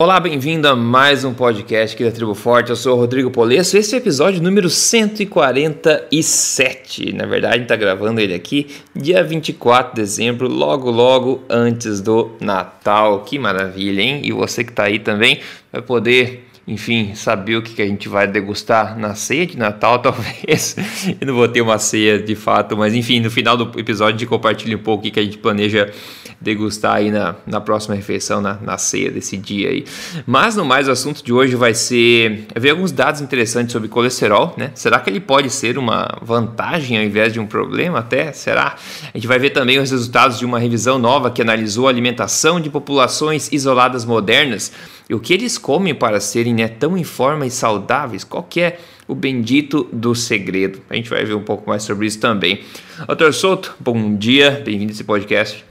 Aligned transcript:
Olá, 0.00 0.20
bem-vindo 0.20 0.68
a 0.68 0.76
mais 0.76 1.24
um 1.24 1.34
podcast 1.34 1.96
aqui 1.96 2.04
da 2.04 2.12
Tribo 2.12 2.32
Forte. 2.32 2.70
Eu 2.70 2.76
sou 2.76 2.94
o 2.94 3.00
Rodrigo 3.00 3.32
Polesso. 3.32 3.76
Esse 3.76 3.96
é 3.96 3.98
o 3.98 4.00
episódio 4.00 4.40
número 4.40 4.70
147. 4.70 7.12
Na 7.14 7.26
verdade, 7.26 7.54
a 7.54 7.56
gente 7.56 7.64
está 7.64 7.74
gravando 7.74 8.20
ele 8.20 8.32
aqui 8.32 8.68
dia 8.94 9.24
24 9.24 9.96
de 9.96 10.02
dezembro, 10.02 10.46
logo, 10.46 10.88
logo 10.88 11.42
antes 11.50 12.00
do 12.00 12.30
Natal. 12.40 13.24
Que 13.24 13.40
maravilha, 13.40 14.00
hein? 14.00 14.20
E 14.22 14.30
você 14.30 14.62
que 14.62 14.70
está 14.70 14.84
aí 14.84 15.00
também 15.00 15.40
vai 15.72 15.82
poder 15.82 16.47
enfim, 16.68 17.14
saber 17.14 17.56
o 17.56 17.62
que, 17.62 17.80
a 17.80 17.86
gente 17.86 18.10
vai 18.10 18.26
degustar 18.26 18.98
na 18.98 19.14
ceia 19.14 19.46
de 19.46 19.56
Natal, 19.56 19.98
talvez. 20.02 20.76
Eu 21.18 21.26
não 21.26 21.34
vou 21.34 21.48
ter 21.48 21.62
uma 21.62 21.78
ceia 21.78 22.18
de 22.18 22.34
fato, 22.34 22.76
mas 22.76 22.94
enfim, 22.94 23.20
no 23.20 23.30
final 23.30 23.56
do 23.56 23.80
episódio 23.80 24.16
a 24.16 24.18
gente 24.18 24.28
compartilha 24.28 24.76
um 24.76 24.80
pouco 24.80 25.06
o 25.06 25.10
que, 25.10 25.18
a 25.18 25.22
gente 25.22 25.38
planeja 25.38 25.90
degustar 26.38 26.96
aí 26.96 27.10
na, 27.10 27.34
na 27.46 27.60
próxima 27.60 27.94
refeição, 27.94 28.40
na, 28.40 28.58
na 28.60 28.76
ceia 28.76 29.10
desse 29.10 29.36
dia 29.36 29.70
aí. 29.70 29.84
Mas 30.26 30.56
no 30.56 30.64
mais, 30.64 30.86
o 30.88 30.90
assunto 30.90 31.24
de 31.24 31.32
hoje 31.32 31.56
vai 31.56 31.72
ser 31.72 32.46
ver 32.54 32.70
alguns 32.70 32.92
dados 32.92 33.22
interessantes 33.22 33.72
sobre 33.72 33.88
colesterol, 33.88 34.54
né? 34.56 34.70
Será 34.74 35.00
que 35.00 35.08
ele 35.08 35.20
pode 35.20 35.48
ser 35.48 35.78
uma 35.78 36.18
vantagem 36.20 36.98
ao 36.98 37.02
invés 37.02 37.32
de 37.32 37.40
um 37.40 37.46
problema 37.46 38.00
até? 38.00 38.30
Será? 38.32 38.76
A 39.12 39.16
gente 39.16 39.26
vai 39.26 39.38
ver 39.38 39.50
também 39.50 39.78
os 39.78 39.90
resultados 39.90 40.38
de 40.38 40.44
uma 40.44 40.58
revisão 40.58 40.98
nova 40.98 41.30
que 41.30 41.40
analisou 41.40 41.86
a 41.86 41.90
alimentação 41.90 42.60
de 42.60 42.68
populações 42.68 43.50
isoladas 43.50 44.04
modernas 44.04 44.70
e 45.08 45.14
o 45.14 45.20
que 45.20 45.32
eles 45.32 45.56
comem 45.56 45.94
para 45.94 46.20
serem 46.20 46.52
né, 46.58 46.66
tão 46.66 46.98
em 46.98 47.04
forma 47.04 47.46
e 47.46 47.50
saudáveis? 47.50 48.24
Qual 48.24 48.42
que 48.42 48.60
é 48.60 48.80
o 49.06 49.14
bendito 49.14 49.88
do 49.92 50.14
segredo? 50.14 50.80
A 50.90 50.94
gente 50.96 51.08
vai 51.08 51.24
ver 51.24 51.34
um 51.34 51.42
pouco 51.42 51.70
mais 51.70 51.84
sobre 51.84 52.06
isso 52.06 52.18
também. 52.18 52.64
Doutor 53.06 53.32
Souto, 53.32 53.76
bom 53.78 54.16
dia, 54.16 54.62
bem-vindo 54.64 54.90
a 54.90 54.94
esse 54.94 55.04
podcast. 55.04 55.64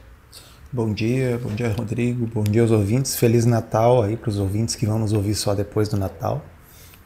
Bom 0.72 0.94
dia, 0.94 1.40
bom 1.44 1.54
dia 1.54 1.74
Rodrigo, 1.78 2.26
bom 2.34 2.44
dia 2.44 2.62
aos 2.62 2.72
ouvintes, 2.72 3.16
Feliz 3.16 3.46
Natal 3.46 4.02
aí 4.02 4.16
para 4.16 4.30
os 4.30 4.38
ouvintes 4.38 4.76
que 4.76 4.86
vão 4.86 5.00
nos 5.00 5.14
ouvir 5.14 5.36
só 5.36 5.54
depois 5.54 5.90
do 5.90 5.98
Natal. 5.98 6.44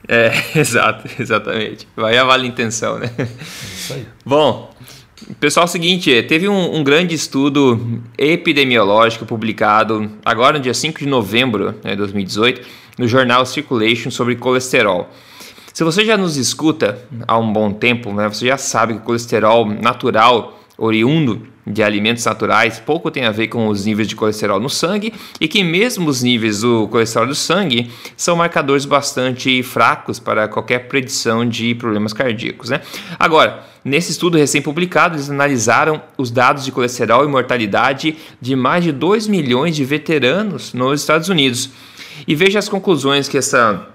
É, 0.08 0.32
exato, 0.60 1.10
exatamente. 1.20 1.88
Vai 1.96 2.18
a 2.18 2.24
vale 2.24 2.48
intenção, 2.48 3.00
né? 3.00 3.10
É 3.18 3.24
isso 3.24 3.94
aí. 3.94 4.06
Bom, 4.26 4.72
Pessoal, 5.40 5.66
é 5.66 5.70
o 5.70 5.72
seguinte, 5.72 6.24
teve 6.24 6.50
um, 6.50 6.78
um, 6.78 6.84
grande 6.84 7.14
estudo 7.14 8.02
epidemiológico 8.18 9.24
publicado 9.24 10.12
agora 10.26 10.58
no 10.58 10.64
dia 10.64 10.74
5 10.74 10.98
de 10.98 11.06
novembro 11.06 11.74
de 11.74 11.90
né, 11.90 11.96
2018 11.96 12.81
no 12.98 13.08
jornal 13.08 13.46
Circulation 13.46 14.12
sobre 14.12 14.36
colesterol. 14.36 15.10
Se 15.74 15.84
você 15.84 16.04
já 16.04 16.18
nos 16.18 16.36
escuta 16.36 17.00
há 17.28 17.38
um 17.38 17.52
bom 17.52 17.72
tempo, 17.72 18.12
né, 18.12 18.28
você 18.28 18.48
já 18.48 18.58
sabe 18.58 18.94
que 18.94 19.00
o 19.00 19.04
colesterol 19.04 19.66
natural 19.66 20.60
oriundo 20.78 21.48
de 21.66 21.84
alimentos 21.84 22.26
naturais 22.26 22.80
pouco 22.80 23.12
tem 23.12 23.26
a 23.26 23.32
ver 23.32 23.48
com 23.48 23.68
os 23.68 23.86
níveis 23.86 24.08
de 24.08 24.16
colesterol 24.16 24.60
no 24.60 24.70
sangue 24.70 25.14
e 25.40 25.48
que 25.48 25.64
mesmo 25.64 26.10
os 26.10 26.24
níveis 26.24 26.62
do 26.62 26.88
colesterol 26.88 27.28
do 27.28 27.36
sangue 27.36 27.92
são 28.18 28.36
marcadores 28.36 28.86
bastante 28.86 29.62
fracos 29.62 30.20
para 30.20 30.48
qualquer 30.48 30.88
predição 30.88 31.48
de 31.48 31.76
problemas 31.76 32.14
cardíacos, 32.14 32.70
né? 32.70 32.82
Agora, 33.20 33.64
nesse 33.86 34.12
estudo 34.12 34.38
recém-publicado, 34.38 35.16
eles 35.16 35.30
analisaram 35.30 36.02
os 36.18 36.32
dados 36.32 36.66
de 36.66 36.72
colesterol 36.72 37.24
e 37.24 37.28
mortalidade 37.28 38.18
de 38.42 38.56
mais 38.56 38.84
de 38.84 38.92
2 38.92 39.28
milhões 39.28 39.76
de 39.76 39.86
veteranos 39.86 40.74
nos 40.74 41.02
Estados 41.02 41.30
Unidos. 41.30 41.70
E 42.28 42.36
veja 42.36 42.60
as 42.60 42.70
conclusões 42.70 43.28
que 43.28 43.38
essa, 43.38 43.88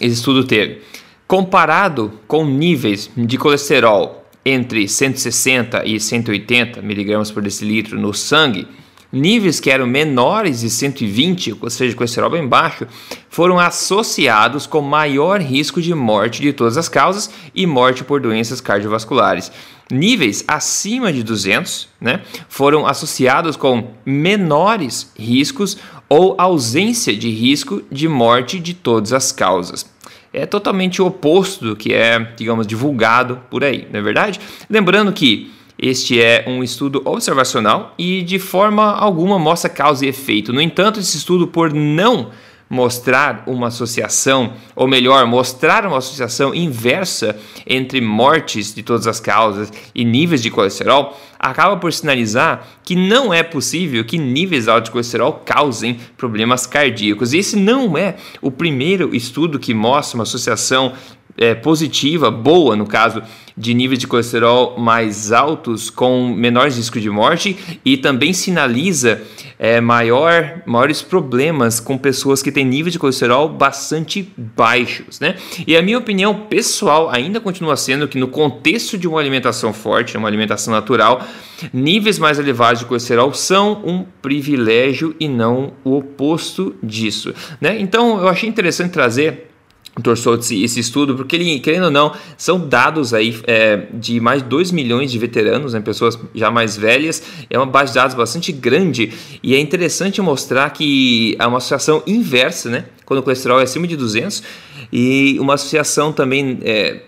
esse 0.00 0.14
estudo 0.14 0.44
teve. 0.44 0.82
Comparado 1.26 2.20
com 2.26 2.44
níveis 2.44 3.10
de 3.16 3.38
colesterol 3.38 4.20
entre 4.44 4.88
160 4.88 5.84
e 5.86 6.00
180 6.00 6.82
miligramas 6.82 7.30
por 7.30 7.42
decilitro 7.42 8.00
no 8.00 8.12
sangue, 8.14 8.66
níveis 9.12 9.60
que 9.60 9.70
eram 9.70 9.86
menores 9.86 10.60
de 10.60 10.70
120, 10.70 11.56
ou 11.60 11.70
seja, 11.70 11.94
colesterol 11.96 12.30
bem 12.30 12.46
baixo, 12.46 12.86
foram 13.28 13.58
associados 13.58 14.66
com 14.66 14.80
maior 14.80 15.40
risco 15.40 15.82
de 15.82 15.94
morte 15.94 16.40
de 16.40 16.52
todas 16.52 16.76
as 16.76 16.88
causas 16.88 17.30
e 17.54 17.66
morte 17.66 18.04
por 18.04 18.20
doenças 18.20 18.60
cardiovasculares. 18.60 19.52
Níveis 19.90 20.44
acima 20.46 21.12
de 21.12 21.22
200 21.24 21.88
né, 22.00 22.22
foram 22.48 22.86
associados 22.86 23.56
com 23.56 23.90
menores 24.06 25.12
riscos 25.18 25.76
ou 26.10 26.34
ausência 26.36 27.16
de 27.16 27.30
risco 27.30 27.82
de 27.90 28.06
morte 28.08 28.60
de 28.60 28.74
todas 28.74 29.12
as 29.14 29.32
causas 29.32 29.88
é 30.32 30.46
totalmente 30.46 31.02
o 31.02 31.06
oposto 31.06 31.64
do 31.64 31.76
que 31.76 31.92
é, 31.92 32.32
digamos, 32.36 32.66
divulgado 32.66 33.40
por 33.50 33.64
aí, 33.64 33.86
não 33.90 33.98
é 33.98 34.02
verdade? 34.02 34.40
Lembrando 34.68 35.12
que 35.12 35.50
este 35.78 36.20
é 36.20 36.44
um 36.46 36.62
estudo 36.62 37.02
observacional 37.04 37.94
e 37.98 38.22
de 38.22 38.38
forma 38.38 38.92
alguma 38.92 39.38
mostra 39.38 39.70
causa 39.70 40.04
e 40.04 40.08
efeito. 40.08 40.52
No 40.52 40.60
entanto, 40.60 41.00
esse 41.00 41.16
estudo, 41.16 41.48
por 41.48 41.72
não 41.72 42.30
mostrar 42.70 43.42
uma 43.48 43.66
associação, 43.66 44.52
ou 44.76 44.86
melhor, 44.86 45.26
mostrar 45.26 45.84
uma 45.84 45.98
associação 45.98 46.54
inversa 46.54 47.36
entre 47.66 48.00
mortes 48.00 48.72
de 48.72 48.80
todas 48.80 49.08
as 49.08 49.18
causas 49.18 49.72
e 49.92 50.04
níveis 50.04 50.40
de 50.40 50.52
colesterol, 50.52 51.20
acaba 51.36 51.76
por 51.76 51.92
sinalizar 51.92 52.64
que 52.84 52.94
não 52.94 53.34
é 53.34 53.42
possível 53.42 54.04
que 54.04 54.16
níveis 54.16 54.68
altos 54.68 54.84
de 54.84 54.92
colesterol 54.92 55.42
causem 55.44 55.98
problemas 56.16 56.64
cardíacos. 56.64 57.32
Esse 57.32 57.56
não 57.56 57.98
é 57.98 58.14
o 58.40 58.52
primeiro 58.52 59.16
estudo 59.16 59.58
que 59.58 59.74
mostra 59.74 60.18
uma 60.18 60.22
associação 60.22 60.92
é, 61.36 61.54
positiva, 61.54 62.30
boa 62.30 62.76
no 62.76 62.86
caso, 62.86 63.20
de 63.60 63.74
níveis 63.74 63.98
de 63.98 64.06
colesterol 64.06 64.78
mais 64.78 65.32
altos 65.32 65.90
com 65.90 66.34
menores 66.34 66.78
riscos 66.78 67.02
de 67.02 67.10
morte 67.10 67.78
e 67.84 67.98
também 67.98 68.32
sinaliza 68.32 69.20
é, 69.58 69.78
maior, 69.82 70.62
maiores 70.64 71.02
problemas 71.02 71.78
com 71.78 71.98
pessoas 71.98 72.42
que 72.42 72.50
têm 72.50 72.64
níveis 72.64 72.94
de 72.94 72.98
colesterol 72.98 73.50
bastante 73.50 74.32
baixos, 74.56 75.20
né? 75.20 75.36
E 75.66 75.76
a 75.76 75.82
minha 75.82 75.98
opinião 75.98 76.34
pessoal 76.34 77.10
ainda 77.10 77.38
continua 77.38 77.76
sendo 77.76 78.08
que 78.08 78.18
no 78.18 78.28
contexto 78.28 78.96
de 78.96 79.06
uma 79.06 79.20
alimentação 79.20 79.74
forte, 79.74 80.16
uma 80.16 80.28
alimentação 80.28 80.72
natural, 80.72 81.22
níveis 81.70 82.18
mais 82.18 82.38
elevados 82.38 82.80
de 82.80 82.86
colesterol 82.86 83.34
são 83.34 83.82
um 83.84 84.06
privilégio 84.22 85.14
e 85.20 85.28
não 85.28 85.74
o 85.84 85.98
oposto 85.98 86.74
disso, 86.82 87.34
né? 87.60 87.78
Então 87.78 88.18
eu 88.18 88.28
achei 88.28 88.48
interessante 88.48 88.92
trazer 88.92 89.49
torçou 90.02 90.36
esse, 90.36 90.80
estudo, 90.80 91.14
porque 91.14 91.36
ele, 91.36 91.58
querendo 91.60 91.84
ou 91.84 91.90
não, 91.90 92.12
são 92.36 92.68
dados 92.68 93.12
aí 93.12 93.38
é, 93.46 93.86
de 93.92 94.20
mais 94.20 94.42
de 94.42 94.48
2 94.48 94.70
milhões 94.70 95.10
de 95.10 95.18
veteranos, 95.18 95.74
né, 95.74 95.80
pessoas 95.80 96.18
já 96.34 96.50
mais 96.50 96.76
velhas, 96.76 97.22
é 97.48 97.58
uma 97.58 97.66
base 97.66 97.92
de 97.92 97.96
dados 97.96 98.14
bastante 98.14 98.52
grande 98.52 99.12
e 99.42 99.54
é 99.54 99.58
interessante 99.58 100.20
mostrar 100.22 100.70
que 100.70 101.36
há 101.38 101.48
uma 101.48 101.58
associação 101.58 102.02
inversa, 102.06 102.70
né, 102.70 102.84
quando 103.04 103.20
o 103.20 103.22
colesterol 103.22 103.60
é 103.60 103.64
acima 103.64 103.86
de 103.86 103.96
200 103.96 104.42
e 104.92 105.36
uma 105.40 105.54
associação 105.54 106.12
também 106.12 106.58
é, 106.62 107.00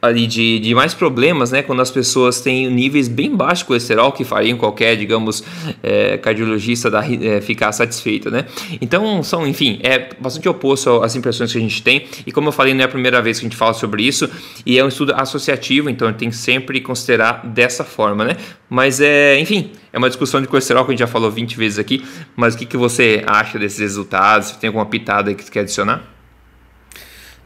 ali 0.00 0.26
de, 0.26 0.58
de 0.60 0.74
mais 0.74 0.94
problemas, 0.94 1.50
né? 1.50 1.62
Quando 1.62 1.82
as 1.82 1.90
pessoas 1.90 2.40
têm 2.40 2.70
níveis 2.70 3.08
bem 3.08 3.34
baixos 3.34 3.60
de 3.60 3.64
colesterol 3.64 4.12
que 4.12 4.24
fariam 4.24 4.56
qualquer, 4.56 4.96
digamos, 4.96 5.42
é, 5.82 6.16
cardiologista 6.18 6.90
da, 6.90 7.04
é, 7.04 7.40
ficar 7.40 7.72
satisfeito, 7.72 8.30
né? 8.30 8.46
Então, 8.80 9.22
são, 9.22 9.46
enfim, 9.46 9.78
é 9.82 10.10
bastante 10.20 10.48
oposto 10.48 11.02
às 11.02 11.16
impressões 11.16 11.52
que 11.52 11.58
a 11.58 11.60
gente 11.60 11.82
tem. 11.82 12.06
E 12.26 12.32
como 12.32 12.48
eu 12.48 12.52
falei, 12.52 12.74
não 12.74 12.82
é 12.82 12.84
a 12.84 12.88
primeira 12.88 13.20
vez 13.20 13.38
que 13.38 13.46
a 13.46 13.48
gente 13.48 13.56
fala 13.56 13.74
sobre 13.74 14.02
isso. 14.02 14.28
E 14.64 14.78
é 14.78 14.84
um 14.84 14.88
estudo 14.88 15.14
associativo, 15.14 15.90
então 15.90 16.12
tem 16.12 16.30
que 16.30 16.36
sempre 16.36 16.80
considerar 16.80 17.46
dessa 17.46 17.84
forma, 17.84 18.24
né? 18.24 18.36
Mas, 18.70 19.00
é, 19.00 19.38
enfim, 19.38 19.72
é 19.92 19.98
uma 19.98 20.08
discussão 20.08 20.40
de 20.40 20.46
colesterol 20.46 20.84
que 20.84 20.90
a 20.90 20.92
gente 20.92 21.00
já 21.00 21.06
falou 21.06 21.30
20 21.30 21.56
vezes 21.56 21.78
aqui. 21.78 22.04
Mas 22.36 22.54
o 22.54 22.58
que, 22.58 22.66
que 22.66 22.76
você 22.76 23.22
acha 23.26 23.58
desses 23.58 23.78
resultados? 23.78 24.52
Tem 24.52 24.68
alguma 24.68 24.86
pitada 24.86 25.34
que 25.34 25.42
você 25.42 25.50
quer 25.50 25.60
adicionar? 25.60 26.17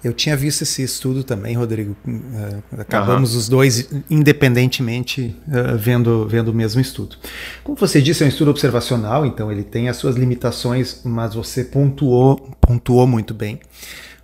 Eu 0.02 0.12
tinha 0.12 0.36
visto 0.36 0.62
esse 0.62 0.82
estudo 0.82 1.22
também, 1.22 1.54
Rodrigo. 1.56 1.96
Uh, 2.06 2.80
acabamos 2.80 3.32
uhum. 3.32 3.38
os 3.38 3.48
dois 3.48 3.88
independentemente 4.10 5.36
uh, 5.46 5.78
vendo, 5.78 6.26
vendo 6.26 6.48
o 6.48 6.54
mesmo 6.54 6.80
estudo. 6.80 7.16
Como 7.62 7.78
você 7.78 8.02
disse, 8.02 8.22
é 8.22 8.26
um 8.26 8.28
estudo 8.28 8.50
observacional, 8.50 9.24
então 9.24 9.50
ele 9.52 9.62
tem 9.62 9.88
as 9.88 9.96
suas 9.96 10.16
limitações, 10.16 11.00
mas 11.04 11.34
você 11.34 11.62
pontuou, 11.62 12.36
pontuou 12.60 13.06
muito 13.06 13.32
bem 13.32 13.60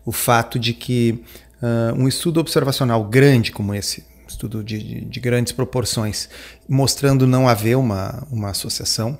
o 0.04 0.10
fato 0.10 0.58
de 0.58 0.74
que 0.74 1.22
uh, 1.62 1.94
um 1.96 2.08
estudo 2.08 2.40
observacional 2.40 3.04
grande 3.04 3.52
como 3.52 3.72
esse, 3.72 4.04
estudo 4.26 4.64
de, 4.64 4.78
de, 4.78 5.00
de, 5.04 5.20
grandes 5.20 5.52
proporções, 5.52 6.28
mostrando 6.68 7.26
não 7.26 7.48
haver 7.48 7.76
uma, 7.76 8.26
uma 8.30 8.50
associação, 8.50 9.16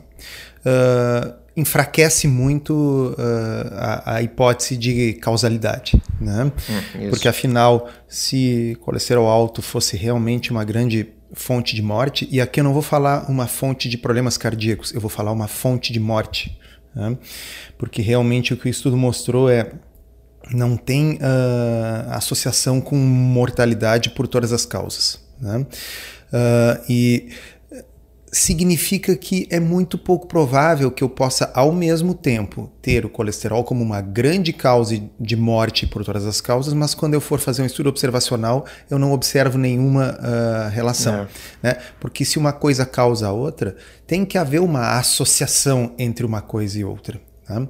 enfraquece 1.59 2.29
muito 2.29 3.15
uh, 3.19 3.75
a, 3.75 4.15
a, 4.15 4.23
hipótese 4.23 4.77
de 4.77 5.15
causalidade, 5.15 6.01
né? 6.21 6.45
Hum, 6.45 7.11
Porque 7.11 7.27
afinal, 7.27 7.89
se 8.07 8.77
colesterol 8.81 9.27
alto 9.27 9.61
fosse 9.61 9.97
realmente 9.97 10.53
uma 10.53 10.65
grande 10.65 11.09
fonte 11.33 11.75
de 11.75 11.83
morte, 11.83 12.29
e 12.31 12.41
aqui 12.41 12.61
eu 12.61 12.65
não 12.65 12.73
vou 12.73 12.81
falar 12.81 13.29
uma 13.29 13.49
fonte 13.49 13.89
de 13.89 13.99
problemas 13.99 14.39
cardíacos, 14.39 14.95
eu 14.95 15.01
vou 15.01 15.11
falar 15.11 15.33
uma 15.33 15.49
fonte 15.49 15.93
de 15.93 15.99
morte, 15.99 16.57
né? 16.95 17.19
Porque 17.77 18.01
realmente 18.01 18.55
o 18.55 18.57
que 18.57 18.69
o 18.69 18.71
estudo 18.71 18.97
mostrou 18.97 19.51
é 19.51 19.73
não 20.53 20.77
tem 20.77 21.15
uh, 21.15 22.11
associação 22.11 22.81
com 22.81 22.97
mortalidade 22.97 24.11
por 24.11 24.29
todas 24.29 24.53
as 24.53 24.65
causas, 24.65 25.21
né? 25.41 25.67
Uh, 26.33 26.85
e 26.89 27.29
significa 28.39 29.17
que 29.17 29.47
é 29.51 29.59
muito 29.59 29.99
pouco 29.99 30.27
provável 30.27 30.91
que 30.91 31.03
eu 31.03 31.09
possa, 31.09 31.51
ao 31.55 31.73
mesmo 31.73 32.15
tempo, 32.15 32.71
ter 32.81 33.05
o 33.05 33.09
colesterol 33.09 33.65
como 33.65 33.83
uma 33.83 34.01
grande 34.01 34.53
causa 34.53 35.01
de 35.19 35.37
morte 35.37 35.87
por 35.87 36.05
todas 36.05 36.27
as 36.27 36.41
causas, 36.41 36.73
mas 36.75 36.95
quando 36.95 37.15
eu 37.15 37.21
for 37.21 37.39
fazer 37.39 37.63
um 37.63 37.67
estudo 37.67 37.89
observacional, 37.89 38.65
eu 38.91 38.99
não 38.99 39.13
observo 39.13 39.59
nenhuma 39.59 40.19
uh, 40.19 40.71
relação. 40.71 41.27
É. 41.63 41.69
Né? 41.69 41.77
Porque 42.01 42.25
se 42.25 42.39
uma 42.39 42.53
coisa 42.53 42.87
causa 42.87 43.29
a 43.29 43.33
outra, 43.33 43.77
tem 44.07 44.25
que 44.25 44.39
haver 44.39 44.61
uma 44.61 44.99
associação 44.99 45.95
entre 45.99 46.25
uma 46.25 46.41
coisa 46.41 46.79
e 46.79 46.85
outra. 46.85 47.21
Tá? 47.47 47.67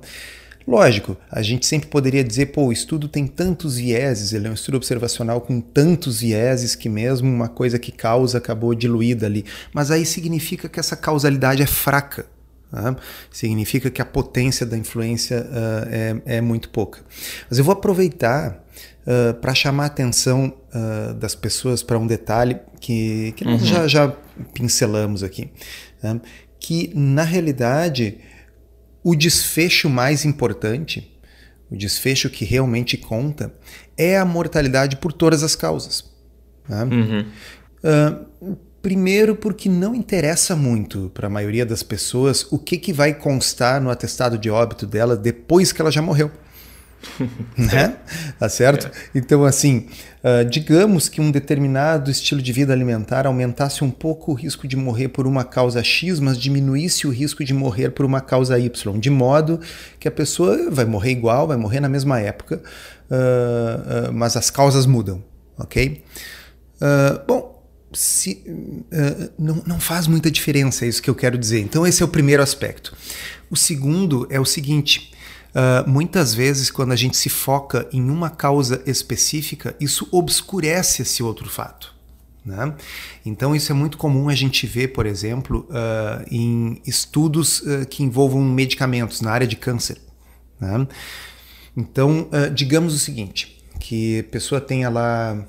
Lógico, 0.69 1.17
a 1.31 1.41
gente 1.41 1.65
sempre 1.65 1.88
poderia 1.88 2.23
dizer, 2.23 2.53
pô, 2.53 2.67
o 2.67 2.73
estudo 2.73 3.09
tem 3.09 3.26
tantos 3.26 3.79
vieses, 3.79 4.35
ele 4.35 4.49
é 4.49 4.50
um 4.50 4.55
estudo 4.55 4.76
observacional 4.76 5.41
com 5.41 5.62
tantos 5.62 6.20
vieses 6.20 6.75
que 6.75 6.91
mesmo 6.91 7.26
uma 7.26 7.49
coisa 7.49 7.79
que 7.79 7.91
causa 7.91 8.37
acabou 8.37 8.75
diluída 8.75 9.25
ali. 9.25 9.47
Mas 9.73 9.91
aí 9.91 10.05
significa 10.05 10.69
que 10.69 10.79
essa 10.79 10.94
causalidade 10.94 11.62
é 11.62 11.67
fraca. 11.67 12.26
Tá? 12.70 12.94
Significa 13.31 13.91
que 13.91 14.03
a 14.03 14.05
potência 14.05 14.67
da 14.67 14.76
influência 14.76 15.41
uh, 15.41 15.88
é, 16.26 16.37
é, 16.37 16.41
muito 16.43 16.69
pouca. 16.69 17.00
Mas 17.49 17.59
eu 17.59 17.64
vou 17.64 17.73
aproveitar 17.73 18.62
uh, 19.06 19.32
para 19.41 19.55
chamar 19.55 19.85
a 19.85 19.87
atenção 19.87 20.53
uh, 20.75 21.14
das 21.14 21.35
pessoas 21.35 21.82
para 21.82 21.99
um 21.99 22.06
detalhe 22.06 22.59
que, 22.79 23.32
que 23.38 23.44
uhum. 23.47 23.53
nós 23.53 23.67
já, 23.67 23.88
já 23.88 24.14
pincelamos 24.53 25.23
aqui. 25.23 25.50
Tá? 26.03 26.21
Que, 26.61 26.93
na 26.94 27.23
realidade, 27.23 28.19
o 29.03 29.15
desfecho 29.15 29.89
mais 29.89 30.25
importante, 30.25 31.17
o 31.71 31.77
desfecho 31.77 32.31
que 32.31 32.45
realmente 32.45 32.97
conta, 32.97 33.53
é 33.97 34.17
a 34.17 34.25
mortalidade 34.25 34.97
por 34.97 35.12
todas 35.12 35.43
as 35.43 35.55
causas. 35.55 36.05
Né? 36.69 36.85
Uhum. 36.85 37.27
Uh, 37.83 38.56
primeiro, 38.83 39.35
porque 39.35 39.69
não 39.69 39.95
interessa 39.95 40.55
muito 40.55 41.11
para 41.12 41.27
a 41.27 41.31
maioria 41.31 41.67
das 41.67 41.83
pessoas 41.83 42.47
o 42.50 42.59
que, 42.59 42.79
que 42.79 42.93
vai 42.93 43.15
constar 43.15 43.81
no 43.81 43.91
atestado 43.91 44.39
de 44.39 44.50
óbito 44.50 44.87
dela 44.87 45.17
depois 45.17 45.73
que 45.73 45.81
ela 45.81 45.91
já 45.91 46.03
morreu. 46.03 46.31
né? 47.56 47.97
Tá 48.39 48.49
certo? 48.49 48.87
É. 48.87 48.91
Então, 49.15 49.45
assim, 49.45 49.87
uh, 50.23 50.45
digamos 50.49 51.09
que 51.09 51.21
um 51.21 51.31
determinado 51.31 52.11
estilo 52.11 52.43
de 52.43 52.53
vida 52.53 52.73
alimentar 52.73 53.27
aumentasse 53.27 53.85
um 53.85 53.91
pouco 53.91 54.33
o 54.33 54.35
risco 54.35 54.67
de 54.67 54.77
morrer 54.77 55.09
por 55.09 55.27
uma 55.27 55.45
causa 55.45 55.83
X, 55.83 56.21
mas 56.21 56.39
diminuísse 56.39 57.06
o 57.06 57.11
risco 57.11 57.45
de 57.45 57.55
morrer 57.55 57.91
por 57.91 58.05
uma 58.05 58.21
causa 58.21 58.59
Y, 58.59 58.99
de 58.99 59.11
modo 59.11 59.61
que 59.99 60.09
a 60.09 60.11
pessoa 60.11 60.71
vai 60.71 60.85
morrer 60.85 61.12
igual, 61.12 61.47
vai 61.47 61.56
morrer 61.56 61.81
na 61.81 61.89
mesma 61.89 62.21
época, 62.21 62.62
uh, 63.11 64.09
uh, 64.09 64.12
mas 64.12 64.37
as 64.37 64.50
causas 64.50 64.87
mudam, 64.87 65.23
ok? 65.56 66.03
bom, 67.27 67.61
se, 67.93 68.45
não, 69.37 69.61
não 69.67 69.81
faz 69.81 70.06
muita 70.06 70.31
diferença, 70.31 70.85
é 70.85 70.89
isso 70.89 71.03
que 71.03 71.11
eu 71.11 71.15
quero 71.15 71.37
dizer. 71.37 71.59
Então, 71.59 71.85
esse 71.85 72.05
é 72.05 72.05
o 72.05 72.09
primeiro 72.09 72.41
aspecto. 72.41 72.97
O 73.50 73.56
segundo 73.56 74.29
é 74.31 74.39
o 74.39 74.45
seguinte 74.45 75.12
Uh, 75.49 75.89
muitas 75.89 76.35
vezes, 76.35 76.71
quando 76.71 76.93
a 76.93 76.97
gente 76.97 77.17
se 77.17 77.29
foca 77.29 77.89
em 77.93 78.11
uma 78.11 78.31
causa 78.31 78.83
específica, 78.87 79.75
isso 79.81 80.06
obscurece 80.11 81.03
esse 81.03 81.23
outro 81.23 81.49
fato. 81.49 81.95
Né? 82.45 82.75
Então, 83.25 83.55
isso 83.56 83.73
é 83.73 83.75
muito 83.75 83.99
comum 83.99 84.29
a 84.29 84.35
gente 84.35 84.67
ver, 84.67 84.89
por 84.89 85.06
exemplo, 85.06 85.67
uh, 85.71 86.25
em 86.31 86.81
estudos 86.87 87.61
uh, 87.61 87.87
que 87.89 88.03
envolvam 88.03 88.43
medicamentos 88.43 89.21
na 89.21 89.31
área 89.31 89.47
de 89.47 89.56
câncer. 89.56 89.99
Né? 90.61 90.87
Então, 91.77 92.29
digamos 92.55 92.93
o 92.93 92.99
seguinte: 92.99 93.62
que 93.79 94.21
a 94.21 94.25
pessoa 94.25 94.61
tenha 94.61 94.91
lá 94.91 95.47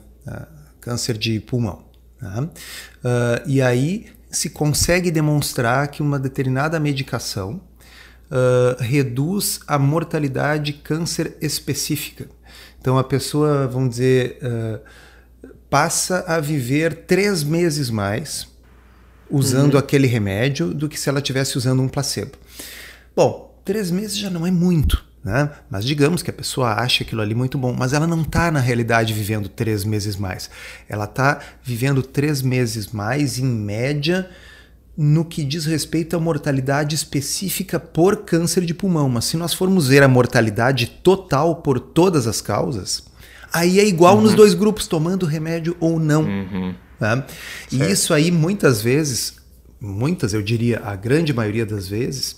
câncer 0.79 1.17
de 1.17 1.39
pulmão. 1.39 1.85
Né? 2.21 2.49
e 3.47 3.61
aí 3.61 4.05
se 4.29 4.51
consegue 4.51 5.09
demonstrar 5.09 5.87
que 5.87 6.03
uma 6.03 6.19
determinada 6.19 6.79
medicação 6.79 7.61
uh, 8.29 8.81
reduz 8.81 9.59
a 9.67 9.77
mortalidade 9.77 10.73
câncer 10.73 11.35
específica. 11.41 12.27
Então 12.79 12.97
a 12.97 13.03
pessoa, 13.03 13.67
vamos 13.67 13.91
dizer, 13.91 14.39
uh, 14.41 14.79
passa 15.69 16.23
a 16.27 16.39
viver 16.39 17.05
três 17.05 17.43
meses 17.43 17.89
mais 17.89 18.47
usando 19.29 19.73
uhum. 19.73 19.79
aquele 19.79 20.07
remédio 20.07 20.73
do 20.73 20.89
que 20.89 20.99
se 20.99 21.09
ela 21.09 21.19
estivesse 21.19 21.57
usando 21.57 21.81
um 21.81 21.87
placebo. 21.87 22.31
Bom, 23.15 23.61
três 23.63 23.91
meses 23.91 24.17
já 24.17 24.29
não 24.29 24.47
é 24.47 24.51
muito. 24.51 25.09
Né? 25.23 25.49
Mas 25.69 25.83
digamos 25.83 26.23
que 26.23 26.29
a 26.29 26.33
pessoa 26.33 26.73
acha 26.75 27.03
aquilo 27.03 27.21
ali 27.21 27.35
muito 27.35 27.57
bom, 27.57 27.73
mas 27.73 27.91
ela 27.91 28.07
não 28.07 28.21
está 28.21 28.49
na 28.49 28.59
realidade 28.59 29.13
vivendo 29.13 29.49
três 29.49 29.83
meses 29.83 30.15
mais. 30.15 30.49
Ela 30.87 31.03
está 31.03 31.41
vivendo 31.61 32.01
três 32.01 32.41
meses 32.41 32.87
mais, 32.87 33.37
em 33.37 33.45
média, 33.45 34.29
no 35.01 35.23
que 35.23 35.45
diz 35.45 35.65
respeito 35.65 36.17
à 36.17 36.19
mortalidade 36.19 36.93
específica 36.93 37.79
por 37.79 38.25
câncer 38.25 38.65
de 38.65 38.73
pulmão. 38.73 39.07
Mas 39.07 39.23
se 39.23 39.37
nós 39.37 39.53
formos 39.53 39.87
ver 39.87 40.03
a 40.03 40.09
mortalidade 40.09 40.87
total 40.87 41.55
por 41.55 41.79
todas 41.79 42.27
as 42.27 42.41
causas, 42.41 43.05
aí 43.53 43.79
é 43.79 43.87
igual 43.87 44.17
uhum. 44.17 44.23
nos 44.23 44.35
dois 44.35 44.53
grupos, 44.53 44.87
tomando 44.87 45.25
remédio 45.25 45.77
ou 45.79 45.97
não. 45.97 46.23
Uhum. 46.23 46.75
Tá? 46.99 47.25
E 47.71 47.81
isso 47.81 48.13
aí, 48.13 48.29
muitas 48.29 48.81
vezes, 48.81 49.37
muitas, 49.79 50.33
eu 50.33 50.41
diria, 50.41 50.81
a 50.83 50.97
grande 50.97 51.31
maioria 51.31 51.65
das 51.65 51.87
vezes, 51.87 52.35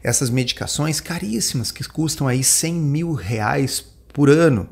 essas 0.00 0.30
medicações 0.30 1.00
caríssimas 1.00 1.72
que 1.72 1.82
custam 1.82 2.28
aí 2.28 2.44
100 2.44 2.74
mil 2.74 3.12
reais 3.12 3.84
por 4.12 4.30
ano 4.30 4.68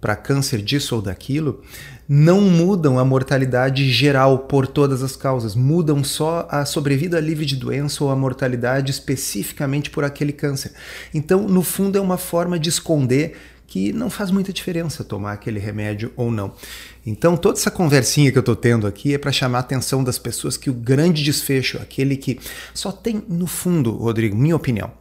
para 0.00 0.16
câncer 0.16 0.60
disso 0.62 0.96
ou 0.96 1.02
daquilo, 1.02 1.62
não 2.08 2.40
mudam 2.40 2.98
a 2.98 3.04
mortalidade 3.04 3.90
geral 3.90 4.40
por 4.40 4.66
todas 4.66 5.02
as 5.02 5.16
causas, 5.16 5.54
mudam 5.54 6.04
só 6.04 6.46
a 6.50 6.64
sobrevida 6.64 7.18
livre 7.18 7.44
de 7.44 7.56
doença 7.56 8.04
ou 8.04 8.10
a 8.10 8.16
mortalidade 8.16 8.90
especificamente 8.90 9.90
por 9.90 10.04
aquele 10.04 10.32
câncer. 10.32 10.72
Então, 11.12 11.48
no 11.48 11.62
fundo, 11.62 11.98
é 11.98 12.00
uma 12.00 12.18
forma 12.18 12.58
de 12.58 12.68
esconder 12.68 13.36
que 13.66 13.92
não 13.92 14.08
faz 14.08 14.30
muita 14.30 14.52
diferença 14.52 15.02
tomar 15.02 15.32
aquele 15.32 15.58
remédio 15.58 16.12
ou 16.16 16.30
não. 16.30 16.52
Então, 17.04 17.36
toda 17.36 17.58
essa 17.58 17.70
conversinha 17.70 18.30
que 18.30 18.38
eu 18.38 18.40
estou 18.40 18.54
tendo 18.54 18.86
aqui 18.86 19.14
é 19.14 19.18
para 19.18 19.32
chamar 19.32 19.58
a 19.58 19.60
atenção 19.62 20.04
das 20.04 20.18
pessoas 20.18 20.56
que 20.56 20.70
o 20.70 20.74
grande 20.74 21.24
desfecho, 21.24 21.78
aquele 21.78 22.16
que 22.16 22.38
só 22.72 22.92
tem, 22.92 23.22
no 23.28 23.46
fundo, 23.46 23.90
Rodrigo, 23.90 24.36
minha 24.36 24.54
opinião, 24.54 24.92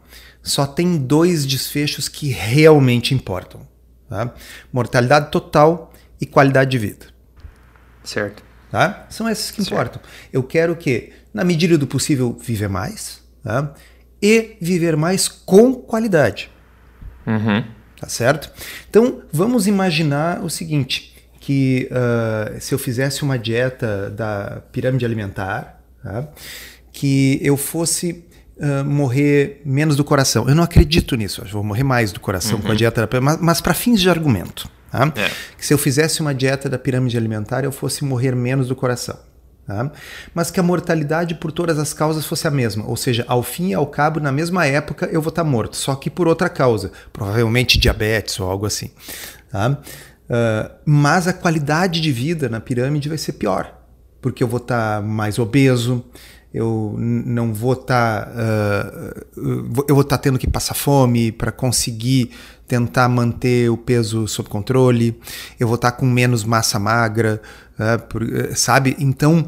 só 0.41 0.65
tem 0.65 0.97
dois 0.97 1.45
desfechos 1.45 2.07
que 2.07 2.29
realmente 2.29 3.13
importam: 3.13 3.61
tá? 4.09 4.33
mortalidade 4.71 5.31
total 5.31 5.93
e 6.19 6.25
qualidade 6.25 6.71
de 6.71 6.77
vida. 6.77 7.05
Certo. 8.03 8.43
Tá? 8.71 9.05
São 9.09 9.29
esses 9.29 9.51
que 9.51 9.63
certo. 9.63 9.71
importam. 9.71 10.01
Eu 10.31 10.43
quero 10.43 10.75
que, 10.75 11.13
na 11.33 11.43
medida 11.43 11.77
do 11.77 11.87
possível, 11.87 12.37
viver 12.39 12.67
mais 12.67 13.21
tá? 13.43 13.73
e 14.21 14.57
viver 14.59 14.95
mais 14.95 15.27
com 15.27 15.73
qualidade. 15.73 16.51
Uhum. 17.25 17.63
Tá 17.99 18.09
certo? 18.09 18.51
Então, 18.89 19.21
vamos 19.31 19.67
imaginar 19.67 20.43
o 20.43 20.49
seguinte, 20.49 21.15
que 21.39 21.89
uh, 21.91 22.59
se 22.59 22.73
eu 22.73 22.79
fizesse 22.79 23.23
uma 23.23 23.39
dieta 23.39 24.09
da 24.09 24.61
pirâmide 24.71 25.05
alimentar, 25.05 25.81
tá? 26.03 26.27
que 26.91 27.39
eu 27.41 27.55
fosse 27.55 28.25
uh, 28.57 28.83
morrer 28.83 29.61
menos 29.65 29.95
do 29.95 30.03
coração. 30.03 30.47
Eu 30.47 30.55
não 30.55 30.63
acredito 30.63 31.15
nisso, 31.15 31.41
eu 31.41 31.47
vou 31.47 31.63
morrer 31.63 31.83
mais 31.83 32.11
do 32.11 32.19
coração 32.19 32.55
uhum. 32.55 32.61
com 32.61 32.67
a 32.67 32.71
uhum. 32.71 32.77
dieta, 32.77 33.09
mas, 33.21 33.37
mas 33.39 33.61
para 33.61 33.73
fins 33.73 34.01
de 34.01 34.09
argumento. 34.09 34.69
Tá? 34.91 35.11
É. 35.15 35.29
Que 35.57 35.65
se 35.65 35.73
eu 35.73 35.77
fizesse 35.77 36.21
uma 36.21 36.33
dieta 36.33 36.69
da 36.69 36.77
pirâmide 36.77 37.17
alimentar, 37.17 37.63
eu 37.63 37.71
fosse 37.71 38.03
morrer 38.03 38.35
menos 38.35 38.67
do 38.67 38.75
coração. 38.75 39.17
Tá? 39.65 39.91
Mas 40.33 40.51
que 40.51 40.59
a 40.59 40.63
mortalidade 40.63 41.35
por 41.35 41.51
todas 41.51 41.79
as 41.79 41.93
causas 41.93 42.25
fosse 42.25 42.47
a 42.47 42.51
mesma, 42.51 42.85
ou 42.85 42.95
seja, 42.95 43.25
ao 43.27 43.41
fim 43.41 43.69
e 43.69 43.73
ao 43.73 43.87
cabo, 43.87 44.19
na 44.19 44.31
mesma 44.31 44.65
época, 44.65 45.07
eu 45.11 45.21
vou 45.21 45.29
estar 45.29 45.43
morto, 45.43 45.75
só 45.75 45.95
que 45.95 46.09
por 46.09 46.27
outra 46.27 46.49
causa, 46.49 46.91
provavelmente 47.11 47.79
diabetes 47.79 48.39
ou 48.39 48.49
algo 48.49 48.65
assim. 48.65 48.91
Tá? 49.51 49.71
Uh, 49.71 50.71
mas 50.85 51.27
a 51.27 51.33
qualidade 51.33 51.99
de 51.99 52.11
vida 52.11 52.47
na 52.47 52.59
pirâmide 52.59 53.09
vai 53.09 53.17
ser 53.17 53.33
pior, 53.33 53.75
porque 54.21 54.43
eu 54.43 54.47
vou 54.47 54.59
estar 54.59 55.01
mais 55.01 55.39
obeso, 55.39 56.05
eu 56.55 56.95
não 56.97 57.53
vou 57.53 57.73
estar 57.73 58.29
uh, 58.29 59.25
eu 59.87 59.93
vou 59.93 60.01
estar 60.01 60.17
tendo 60.17 60.39
que 60.39 60.47
passar 60.47 60.73
fome 60.73 61.29
para 61.29 61.51
conseguir 61.51 62.31
tentar 62.65 63.09
manter 63.09 63.69
o 63.69 63.77
peso 63.77 64.27
sob 64.27 64.47
controle, 64.49 65.19
eu 65.59 65.67
vou 65.67 65.75
estar 65.75 65.91
com 65.91 66.05
menos 66.05 66.43
massa 66.43 66.79
magra, 66.79 67.41
uh, 67.77 68.55
sabe? 68.55 68.95
Então, 68.97 69.47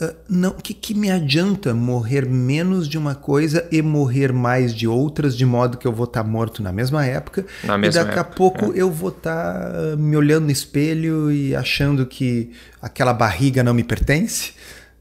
uh, 0.00 0.14
não, 0.28 0.52
que, 0.52 0.72
que 0.72 0.94
me 0.94 1.10
adianta 1.10 1.74
morrer 1.74 2.24
menos 2.24 2.88
de 2.88 2.96
uma 2.96 3.14
coisa 3.14 3.66
e 3.70 3.82
morrer 3.82 4.32
mais 4.32 4.72
de 4.72 4.86
outras, 4.86 5.36
de 5.36 5.44
modo 5.44 5.76
que 5.76 5.86
eu 5.86 5.92
vou 5.92 6.04
estar 6.04 6.22
morto 6.22 6.62
na 6.62 6.72
mesma 6.72 7.04
época, 7.04 7.44
na 7.64 7.76
mesma 7.76 8.00
e 8.00 8.04
daqui 8.04 8.18
época, 8.18 8.32
a 8.32 8.36
pouco 8.36 8.72
é. 8.72 8.80
eu 8.80 8.90
vou 8.90 9.10
estar 9.10 9.96
me 9.98 10.16
olhando 10.16 10.44
no 10.44 10.52
espelho 10.52 11.30
e 11.30 11.54
achando 11.54 12.06
que 12.06 12.52
aquela 12.80 13.12
barriga 13.12 13.62
não 13.64 13.74
me 13.74 13.82
pertence. 13.84 14.52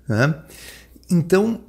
Né? 0.07 0.35
Então, 1.09 1.61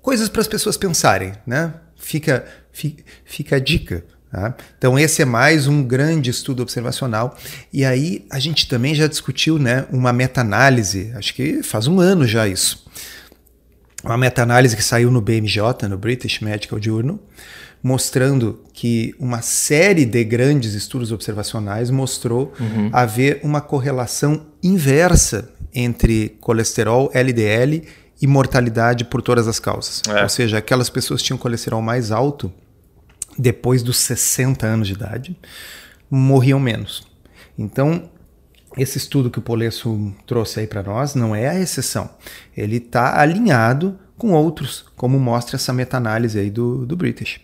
coisas 0.00 0.28
para 0.28 0.40
as 0.40 0.48
pessoas 0.48 0.76
pensarem, 0.76 1.32
né? 1.46 1.74
Fica, 1.96 2.44
fica, 2.72 3.02
fica 3.24 3.56
a 3.56 3.58
dica. 3.58 4.04
Tá? 4.30 4.54
Então, 4.78 4.98
esse 4.98 5.20
é 5.20 5.24
mais 5.26 5.66
um 5.66 5.82
grande 5.84 6.30
estudo 6.30 6.62
observacional. 6.62 7.36
E 7.72 7.84
aí, 7.84 8.24
a 8.30 8.38
gente 8.38 8.66
também 8.66 8.94
já 8.94 9.06
discutiu 9.06 9.58
né, 9.58 9.86
uma 9.92 10.12
meta-análise, 10.12 11.12
acho 11.14 11.34
que 11.34 11.62
faz 11.62 11.86
um 11.86 12.00
ano 12.00 12.26
já 12.26 12.48
isso, 12.48 12.84
uma 14.02 14.16
meta-análise 14.16 14.74
que 14.74 14.82
saiu 14.82 15.10
no 15.10 15.20
BMJ, 15.20 15.86
no 15.88 15.98
British 15.98 16.40
Medical 16.40 16.82
Journal, 16.82 17.20
mostrando 17.82 18.60
que 18.72 19.14
uma 19.18 19.42
série 19.42 20.06
de 20.06 20.24
grandes 20.24 20.72
estudos 20.72 21.12
observacionais 21.12 21.90
mostrou 21.90 22.54
uhum. 22.58 22.88
haver 22.92 23.40
uma 23.42 23.60
correlação 23.60 24.46
inversa 24.62 25.50
entre 25.74 26.36
colesterol 26.40 27.10
LDL 27.12 27.82
e 28.22 28.26
mortalidade 28.28 29.04
por 29.04 29.20
todas 29.20 29.48
as 29.48 29.58
causas. 29.58 30.00
É. 30.08 30.22
Ou 30.22 30.28
seja, 30.28 30.58
aquelas 30.58 30.88
pessoas 30.88 31.20
que 31.20 31.26
tinham 31.26 31.38
colesterol 31.38 31.82
mais 31.82 32.12
alto 32.12 32.52
depois 33.36 33.82
dos 33.82 33.98
60 33.98 34.64
anos 34.64 34.86
de 34.86 34.94
idade 34.94 35.36
morriam 36.08 36.60
menos. 36.60 37.04
Então, 37.58 38.08
esse 38.78 38.96
estudo 38.96 39.30
que 39.30 39.40
o 39.40 39.42
Polesso 39.42 40.14
trouxe 40.24 40.60
aí 40.60 40.66
para 40.68 40.82
nós 40.82 41.16
não 41.16 41.34
é 41.34 41.48
a 41.48 41.58
exceção. 41.58 42.08
Ele 42.56 42.76
está 42.76 43.20
alinhado 43.20 43.98
com 44.16 44.30
outros, 44.30 44.86
como 44.96 45.18
mostra 45.18 45.56
essa 45.56 45.72
meta-análise 45.72 46.38
aí 46.38 46.50
do, 46.50 46.86
do 46.86 46.96
British. 46.96 47.40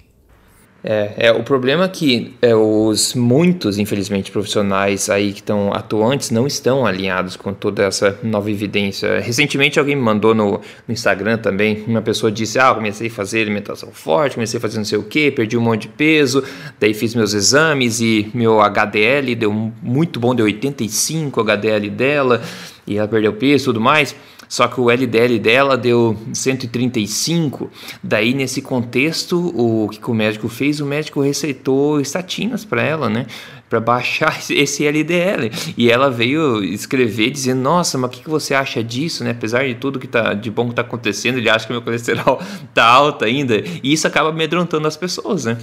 É, 0.83 1.13
é, 1.17 1.33
o 1.33 1.43
problema 1.43 1.85
é 1.85 1.89
que 1.89 2.35
é, 2.41 2.55
os 2.55 3.13
muitos, 3.13 3.79
infelizmente, 3.79 4.31
profissionais 4.31 5.11
aí 5.11 5.33
que 5.33 5.41
estão 5.41 5.73
atuantes 5.73 6.31
não 6.31 6.47
estão 6.47 6.87
alinhados 6.87 7.35
com 7.37 7.53
toda 7.53 7.83
essa 7.83 8.17
nova 8.23 8.49
evidência. 8.49 9.19
Recentemente 9.19 9.79
alguém 9.79 9.97
me 9.97 10.03
mandou 10.03 10.35
no, 10.35 10.61
no 10.87 10.95
Instagram 10.95 11.39
também, 11.39 11.85
uma 11.87 12.01
pessoa 12.01 12.31
disse, 12.31 12.61
ah, 12.61 12.73
comecei 12.73 13.09
a 13.09 13.11
fazer 13.11 13.43
alimentação 13.43 13.91
forte, 13.91 14.35
comecei 14.35 14.59
a 14.59 14.61
fazer 14.61 14.79
não 14.79 14.85
sei 14.85 14.99
o 14.99 15.03
que, 15.03 15.33
perdi 15.33 15.57
um 15.57 15.61
monte 15.61 15.83
de 15.83 15.89
peso, 15.89 16.45
daí 16.79 16.95
fiz 16.95 17.13
meus 17.13 17.35
exames 17.35 18.01
e 18.01 18.31
meu 18.33 18.61
HDL 18.61 19.35
deu 19.35 19.53
muito 19.83 20.21
bom, 20.21 20.33
deu 20.33 20.47
85 20.47 21.41
HDL 21.41 21.91
dela, 21.91 22.41
e 22.87 22.97
ela 22.97 23.09
perdeu 23.09 23.33
peso 23.33 23.65
e 23.65 23.67
tudo 23.67 23.81
mais. 23.81 24.15
Só 24.49 24.67
que 24.67 24.81
o 24.81 24.91
LDL 24.91 25.39
dela 25.39 25.77
deu 25.77 26.17
135. 26.33 27.71
Daí, 28.03 28.33
nesse 28.33 28.63
contexto, 28.63 29.53
o 29.55 29.89
que 29.89 30.11
o 30.11 30.15
médico 30.15 30.49
fez? 30.49 30.81
O 30.81 30.87
médico 30.87 31.21
receitou 31.21 32.01
estatinas 32.01 32.65
para 32.65 32.83
ela, 32.83 33.11
né? 33.11 33.27
Para 33.69 33.79
baixar 33.79 34.39
esse 34.51 34.87
LDL. 34.87 35.51
E 35.77 35.91
ela 35.91 36.11
veio 36.11 36.65
escrever 36.65 37.31
dizendo: 37.31 37.61
Nossa, 37.61 37.99
mas 37.99 38.09
o 38.09 38.13
que, 38.13 38.23
que 38.23 38.31
você 38.31 38.55
acha 38.55 38.83
disso, 38.83 39.23
né? 39.23 39.33
Apesar 39.33 39.67
de 39.67 39.75
tudo 39.75 39.99
que 39.99 40.09
tá 40.09 40.33
de 40.33 40.51
bom 40.51 40.65
que 40.65 40.73
está 40.73 40.83
acontecendo, 40.83 41.37
ele 41.37 41.51
acha 41.51 41.67
que 41.67 41.73
meu 41.73 41.83
colesterol 41.83 42.41
tá 42.73 42.85
alto 42.85 43.27
ainda. 43.27 43.63
E 43.83 43.93
isso 43.93 44.07
acaba 44.07 44.31
amedrontando 44.31 44.89
as 44.89 44.97
pessoas, 44.97 45.45
né? 45.45 45.59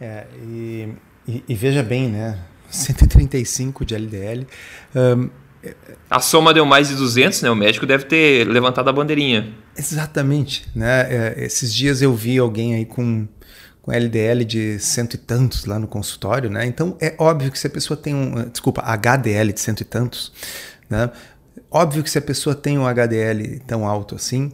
É, 0.00 0.26
e, 0.42 0.88
e, 1.26 1.44
e 1.48 1.54
veja 1.54 1.82
bem, 1.82 2.08
né? 2.08 2.38
135 2.70 3.84
de 3.84 3.94
LDL. 3.94 4.46
Um, 4.94 5.28
a 6.10 6.20
soma 6.20 6.54
deu 6.54 6.64
mais 6.64 6.88
de 6.88 6.94
200, 6.94 7.42
né? 7.42 7.50
O 7.50 7.56
médico 7.56 7.86
deve 7.86 8.04
ter 8.04 8.46
levantado 8.46 8.88
a 8.88 8.92
bandeirinha. 8.92 9.52
Exatamente, 9.76 10.66
né? 10.74 11.06
É, 11.08 11.44
esses 11.44 11.74
dias 11.74 12.02
eu 12.02 12.14
vi 12.14 12.38
alguém 12.38 12.74
aí 12.74 12.84
com, 12.84 13.26
com 13.82 13.92
LDL 13.92 14.44
de 14.44 14.78
cento 14.78 15.14
e 15.14 15.18
tantos 15.18 15.64
lá 15.64 15.78
no 15.78 15.86
consultório, 15.86 16.50
né? 16.50 16.66
Então 16.66 16.96
é 17.00 17.14
óbvio 17.18 17.50
que 17.50 17.58
se 17.58 17.66
a 17.66 17.70
pessoa 17.70 17.96
tem 17.96 18.14
um, 18.14 18.48
desculpa, 18.48 18.82
HDL 18.82 19.52
de 19.52 19.60
cento 19.60 19.80
e 19.80 19.84
tantos, 19.84 20.32
né? 20.88 21.10
Óbvio 21.70 22.02
que 22.02 22.10
se 22.10 22.18
a 22.18 22.22
pessoa 22.22 22.54
tem 22.54 22.78
um 22.78 22.86
HDL 22.86 23.60
tão 23.66 23.86
alto 23.86 24.14
assim, 24.14 24.50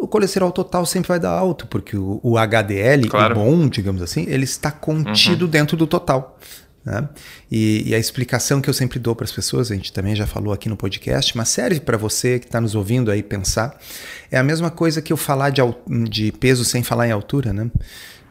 o 0.00 0.08
colesterol 0.08 0.50
total 0.50 0.86
sempre 0.86 1.08
vai 1.08 1.20
dar 1.20 1.30
alto, 1.30 1.66
porque 1.66 1.96
o, 1.96 2.20
o 2.22 2.38
HDL, 2.38 3.08
claro. 3.08 3.38
o 3.38 3.38
bom, 3.38 3.68
digamos 3.68 4.00
assim, 4.00 4.24
ele 4.28 4.44
está 4.44 4.70
contido 4.70 5.42
uhum. 5.44 5.50
dentro 5.50 5.76
do 5.76 5.86
total. 5.86 6.38
Né? 6.84 7.08
E, 7.50 7.90
e, 7.90 7.94
a 7.94 7.98
explicação 7.98 8.60
que 8.60 8.68
eu 8.70 8.74
sempre 8.74 8.98
dou 8.98 9.14
para 9.14 9.24
as 9.24 9.32
pessoas, 9.32 9.70
a 9.70 9.74
gente 9.74 9.92
também 9.92 10.16
já 10.16 10.26
falou 10.26 10.52
aqui 10.52 10.68
no 10.68 10.76
podcast, 10.76 11.36
mas 11.36 11.50
serve 11.50 11.80
para 11.80 11.98
você 11.98 12.38
que 12.38 12.46
está 12.46 12.60
nos 12.60 12.74
ouvindo 12.74 13.10
aí 13.10 13.22
pensar, 13.22 13.78
é 14.30 14.38
a 14.38 14.42
mesma 14.42 14.70
coisa 14.70 15.02
que 15.02 15.12
eu 15.12 15.16
falar 15.16 15.50
de, 15.50 15.60
de 16.08 16.32
peso 16.32 16.64
sem 16.64 16.82
falar 16.82 17.06
em 17.06 17.12
altura. 17.12 17.52
Né? 17.52 17.70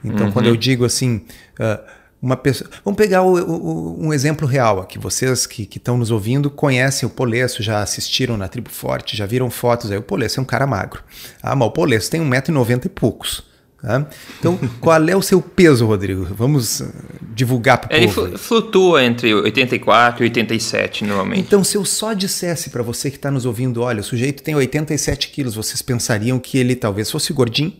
Então, 0.03 0.27
uhum. 0.27 0.31
quando 0.31 0.47
eu 0.47 0.55
digo 0.55 0.83
assim, 0.83 1.23
uh, 1.59 1.99
uma 2.21 2.35
pessoa. 2.35 2.69
Vamos 2.83 2.97
pegar 2.97 3.21
o, 3.21 3.35
o, 3.37 4.07
um 4.07 4.13
exemplo 4.13 4.47
real 4.47 4.79
aqui. 4.79 4.99
Vocês 4.99 5.45
que 5.45 5.63
estão 5.63 5.97
nos 5.97 6.11
ouvindo 6.11 6.49
conhecem 6.49 7.07
o 7.07 7.09
Polesso, 7.09 7.63
já 7.63 7.81
assistiram 7.81 8.35
na 8.35 8.47
Tribo 8.47 8.69
Forte, 8.69 9.15
já 9.15 9.25
viram 9.25 9.49
fotos 9.49 9.91
aí. 9.91 9.97
O 9.97 10.01
Polesso 10.01 10.39
é 10.39 10.43
um 10.43 10.45
cara 10.45 10.67
magro. 10.67 11.03
Ah, 11.41 11.55
mas 11.55 11.67
o 11.67 11.71
Polesso 11.71 12.09
tem 12.09 12.21
1,90m 12.21 12.85
e 12.85 12.89
poucos. 12.89 13.48
Tá? 13.81 14.05
Então, 14.37 14.59
qual 14.81 15.01
é 15.07 15.15
o 15.15 15.21
seu 15.21 15.41
peso, 15.41 15.85
Rodrigo? 15.85 16.25
Vamos 16.25 16.81
uh, 16.81 16.93
divulgar 17.33 17.77
para 17.77 17.97
o 17.97 18.01
povo. 18.01 18.27
Ele 18.27 18.37
flutua 18.37 19.03
entre 19.03 19.33
84 19.33 20.23
e 20.23 20.25
87 20.25 21.05
normalmente. 21.05 21.39
Então, 21.39 21.63
se 21.63 21.77
eu 21.77 21.85
só 21.85 22.13
dissesse 22.13 22.69
para 22.69 22.83
você 22.83 23.09
que 23.09 23.15
está 23.15 23.31
nos 23.31 23.45
ouvindo, 23.45 23.81
olha, 23.81 24.01
o 24.01 24.03
sujeito 24.03 24.43
tem 24.43 24.53
87 24.53 25.29
quilos, 25.29 25.55
vocês 25.55 25.81
pensariam 25.81 26.39
que 26.39 26.57
ele 26.57 26.75
talvez 26.75 27.09
fosse 27.09 27.31
gordinho? 27.31 27.73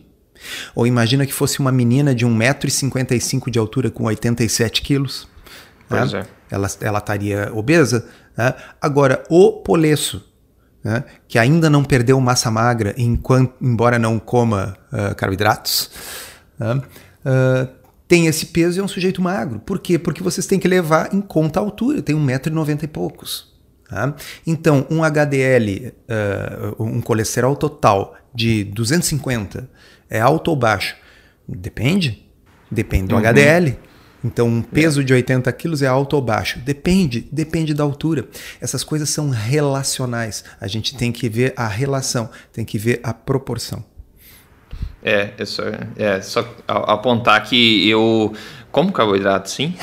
Ou 0.74 0.86
imagina 0.86 1.26
que 1.26 1.34
fosse 1.34 1.58
uma 1.58 1.70
menina 1.70 2.14
de 2.14 2.26
1,55m 2.26 3.50
de 3.50 3.58
altura 3.58 3.90
com 3.90 4.04
87 4.04 4.80
quilos? 4.80 5.28
Pois 5.86 6.12
né? 6.12 6.20
é. 6.20 6.54
Ela, 6.54 6.68
ela 6.80 6.98
estaria 6.98 7.50
obesa? 7.52 8.08
Né? 8.36 8.54
Agora, 8.80 9.22
o 9.28 9.52
polesso, 9.60 10.24
né, 10.82 11.04
que 11.28 11.38
ainda 11.38 11.68
não 11.68 11.84
perdeu 11.84 12.20
massa 12.20 12.50
magra, 12.50 12.94
enquanto, 12.96 13.54
embora 13.60 13.98
não 13.98 14.18
coma 14.18 14.76
uh, 14.92 15.14
carboidratos, 15.14 15.90
né, 16.58 16.82
uh, 17.24 17.80
tem 18.08 18.26
esse 18.26 18.46
peso 18.46 18.78
e 18.78 18.80
é 18.80 18.82
um 18.82 18.88
sujeito 18.88 19.22
magro. 19.22 19.60
Por 19.60 19.78
quê? 19.78 19.96
Porque 19.96 20.20
vocês 20.20 20.44
têm 20.44 20.58
que 20.58 20.66
levar 20.66 21.14
em 21.14 21.20
conta 21.20 21.60
a 21.60 21.62
altura. 21.62 22.02
Tem 22.02 22.16
1,90m 22.16 22.82
e 22.82 22.86
poucos. 22.88 23.54
Tá? 23.88 24.16
Então, 24.44 24.84
um 24.90 25.04
HDL, 25.04 25.88
uh, 25.88 25.92
ah, 26.08 26.74
um 26.82 27.00
colesterol 27.00 27.54
total 27.54 28.16
de 28.34 28.64
250, 28.64 29.70
é 30.08 30.20
alto 30.20 30.48
ou 30.48 30.56
baixo? 30.56 30.96
Depende. 31.46 32.26
Depende 32.68 33.08
do 33.08 33.14
uhum. 33.14 33.20
HDL. 33.20 33.76
Então, 34.24 34.46
um 34.48 34.62
peso 34.62 35.00
é. 35.00 35.04
de 35.04 35.12
80 35.12 35.50
quilos 35.52 35.82
é 35.82 35.86
alto 35.86 36.14
ou 36.14 36.22
baixo? 36.22 36.58
Depende, 36.60 37.26
depende 37.32 37.72
da 37.72 37.82
altura. 37.82 38.28
Essas 38.60 38.84
coisas 38.84 39.08
são 39.10 39.30
relacionais. 39.30 40.44
A 40.60 40.66
gente 40.66 40.96
tem 40.96 41.10
que 41.10 41.28
ver 41.28 41.54
a 41.56 41.66
relação, 41.66 42.30
tem 42.52 42.64
que 42.64 42.78
ver 42.78 43.00
a 43.02 43.14
proporção. 43.14 43.84
É, 45.02 45.30
é 45.38 45.44
só, 45.46 45.62
é 45.96 46.20
só 46.20 46.56
apontar 46.66 47.42
que 47.48 47.88
eu 47.88 48.34
como 48.72 48.92
carboidrato, 48.92 49.50
sim, 49.50 49.74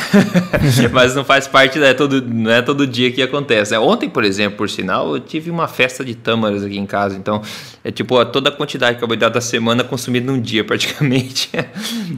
mas 0.94 1.13
não 1.13 1.25
faz 1.25 1.46
parte, 1.46 1.77
né, 1.77 1.94
todo, 1.94 2.22
não 2.22 2.50
é 2.50 2.62
todo 2.62 2.88
dia 2.88 3.12
que 3.12 3.22
acontece. 3.22 3.72
Né? 3.72 3.79
Ontem, 3.79 4.10
por 4.10 4.24
exemplo, 4.24 4.58
por 4.58 4.70
sinal, 4.70 5.13
eu 5.13 5.20
tive 5.20 5.51
uma 5.51 5.67
festa 5.67 6.06
de 6.06 6.15
tâmaras 6.15 6.63
aqui 6.63 6.77
em 6.77 6.86
casa, 6.86 7.17
então 7.17 7.41
é 7.84 7.91
tipo 7.91 8.24
toda 8.25 8.50
a 8.50 8.51
quantidade 8.51 8.96
de 8.96 9.00
carboidrato 9.00 9.34
da 9.34 9.41
semana 9.41 9.84
consumida 9.84 10.32
num 10.32 10.39
dia 10.39 10.63
praticamente. 10.65 11.50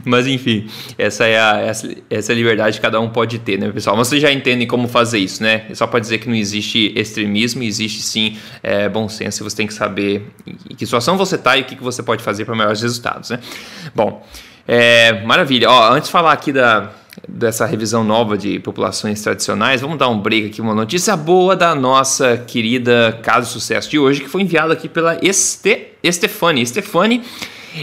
mas 0.04 0.28
enfim, 0.28 0.68
essa 0.96 1.26
é, 1.26 1.40
a, 1.40 1.60
essa, 1.60 1.88
essa 2.08 2.30
é 2.30 2.34
a 2.34 2.36
liberdade 2.36 2.76
que 2.76 2.82
cada 2.82 3.00
um 3.00 3.08
pode 3.08 3.40
ter, 3.40 3.58
né, 3.58 3.70
pessoal? 3.72 3.96
Mas 3.96 4.06
vocês 4.06 4.22
já 4.22 4.30
entendem 4.30 4.66
como 4.66 4.86
fazer 4.86 5.18
isso, 5.18 5.42
né? 5.42 5.66
É 5.68 5.74
só 5.74 5.88
para 5.88 5.98
dizer 5.98 6.18
que 6.18 6.28
não 6.28 6.36
existe 6.36 6.92
extremismo, 6.96 7.64
existe 7.64 8.00
sim 8.02 8.36
é, 8.62 8.88
bom 8.88 9.08
senso, 9.08 9.42
você 9.42 9.56
tem 9.56 9.66
que 9.66 9.74
saber 9.74 10.24
em 10.46 10.74
que 10.76 10.86
situação 10.86 11.16
você 11.16 11.34
está 11.34 11.56
e 11.56 11.62
o 11.62 11.64
que, 11.64 11.74
que 11.74 11.82
você 11.82 12.00
pode 12.02 12.22
fazer 12.22 12.44
para 12.44 12.54
melhores 12.54 12.80
resultados, 12.80 13.30
né? 13.30 13.40
Bom. 13.92 14.24
É, 14.72 15.20
maravilha. 15.24 15.68
Ó, 15.68 15.92
antes 15.92 16.06
de 16.06 16.12
falar 16.12 16.30
aqui 16.30 16.52
da, 16.52 16.92
dessa 17.28 17.66
revisão 17.66 18.04
nova 18.04 18.38
de 18.38 18.60
populações 18.60 19.20
tradicionais, 19.20 19.80
vamos 19.80 19.98
dar 19.98 20.08
um 20.08 20.20
break 20.20 20.46
aqui, 20.46 20.60
uma 20.60 20.76
notícia 20.76 21.16
boa 21.16 21.56
da 21.56 21.74
nossa 21.74 22.36
querida 22.36 23.18
Caso 23.20 23.50
Sucesso 23.50 23.90
de 23.90 23.98
hoje, 23.98 24.20
que 24.20 24.28
foi 24.28 24.42
enviada 24.42 24.72
aqui 24.72 24.88
pela 24.88 25.18
este, 25.20 25.88
Estefane. 26.04 26.62
Estefane, 26.62 27.24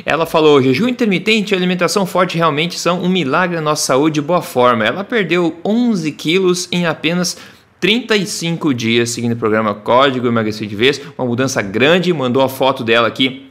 ela 0.06 0.25
falou: 0.25 0.62
jejum 0.63 0.88
intermitente 0.88 1.53
e 1.53 1.58
alimentação 1.58 2.06
forte 2.06 2.38
realmente 2.38 2.79
são 2.79 3.03
um 3.03 3.10
milagre 3.10 3.58
na 3.58 3.62
nossa 3.62 3.88
saúde 3.88 4.22
e 4.22 4.24
boa 4.24 4.41
forma. 4.41 4.86
Ela 4.86 5.03
perdeu 5.03 5.60
11 5.65 6.10
quilos 6.13 6.70
em 6.72 6.86
apenas 6.86 7.38
35 7.82 8.74
dias 8.74 9.10
seguindo 9.10 9.34
o 9.34 9.38
programa 9.38 9.75
Código 9.75 10.25
Emagrecer 10.25 10.65
de 10.65 10.75
Vez, 10.77 11.01
uma 11.17 11.27
mudança 11.27 11.62
grande. 11.62 12.13
Mandou 12.13 12.41
a 12.41 12.48
foto 12.48 12.82
dela 12.82 13.10
aqui 13.10 13.47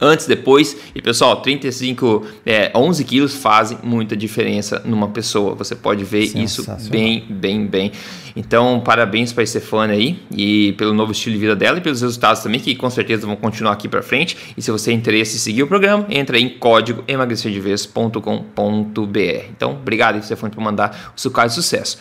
antes, 0.00 0.26
depois. 0.26 0.76
E 0.94 1.02
pessoal, 1.02 1.36
35, 1.36 2.26
é, 2.44 2.70
11 2.74 3.04
quilos 3.04 3.34
fazem 3.34 3.78
muita 3.82 4.16
diferença 4.16 4.82
numa 4.84 5.08
pessoa. 5.08 5.54
Você 5.54 5.74
pode 5.74 6.04
ver 6.04 6.24
isso 6.36 6.64
bem, 6.90 7.24
bem, 7.28 7.66
bem. 7.66 7.92
Então, 8.36 8.80
parabéns 8.80 9.32
para 9.32 9.44
a 9.44 9.46
Stefania 9.46 9.94
aí 9.94 10.18
e 10.36 10.72
pelo 10.72 10.92
novo 10.92 11.12
estilo 11.12 11.34
de 11.34 11.40
vida 11.40 11.54
dela 11.54 11.78
e 11.78 11.80
pelos 11.80 12.00
resultados 12.00 12.42
também, 12.42 12.60
que 12.60 12.74
com 12.74 12.90
certeza 12.90 13.26
vão 13.26 13.36
continuar 13.36 13.72
aqui 13.72 13.88
para 13.88 14.02
frente. 14.02 14.36
E 14.56 14.62
se 14.62 14.70
você 14.70 14.90
tem 14.90 14.98
interesse 14.98 15.36
em 15.36 15.38
seguir 15.38 15.62
o 15.62 15.68
programa, 15.68 16.06
entra 16.10 16.38
em 16.38 16.48
código 16.48 17.04
emagrecerdevez.com.br. 17.06 19.44
Então, 19.50 19.72
obrigado, 19.72 20.22
Stefania, 20.24 20.54
por 20.54 20.62
mandar 20.62 21.12
o 21.16 21.20
seu 21.20 21.30
caso 21.30 21.54
de 21.54 21.62
sucesso. 21.62 21.98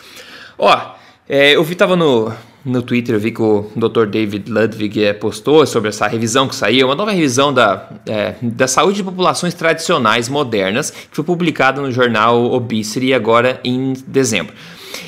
Ó, 0.58 0.96
é, 1.30 1.56
eu 1.56 1.64
vi, 1.64 1.76
tava 1.76 1.96
no, 1.96 2.34
no 2.66 2.82
Twitter, 2.82 3.16
eu 3.16 3.20
vi 3.20 3.32
que 3.32 3.42
o 3.42 3.70
Dr. 3.76 4.06
David 4.06 4.50
Ludwig 4.50 5.04
é, 5.04 5.14
postou 5.14 5.66
sobre 5.66 5.90
essa 5.90 6.08
revisão 6.08 6.48
que 6.48 6.56
saiu, 6.56 6.88
uma 6.88 6.96
nova 6.96 7.12
revisão 7.12 7.54
da, 7.54 7.90
é, 8.06 8.36
da 8.42 8.68
saúde 8.68 8.98
de 8.98 9.04
populações 9.04 9.54
tradicionais 9.54 10.30
modernas, 10.30 10.90
que 10.90 11.10
foi 11.12 11.26
publicada 11.26 11.82
no 11.82 11.92
jornal 11.92 12.52
Obesity 12.52 13.14
agora 13.14 13.60
em 13.64 13.94
dezembro. 14.08 14.54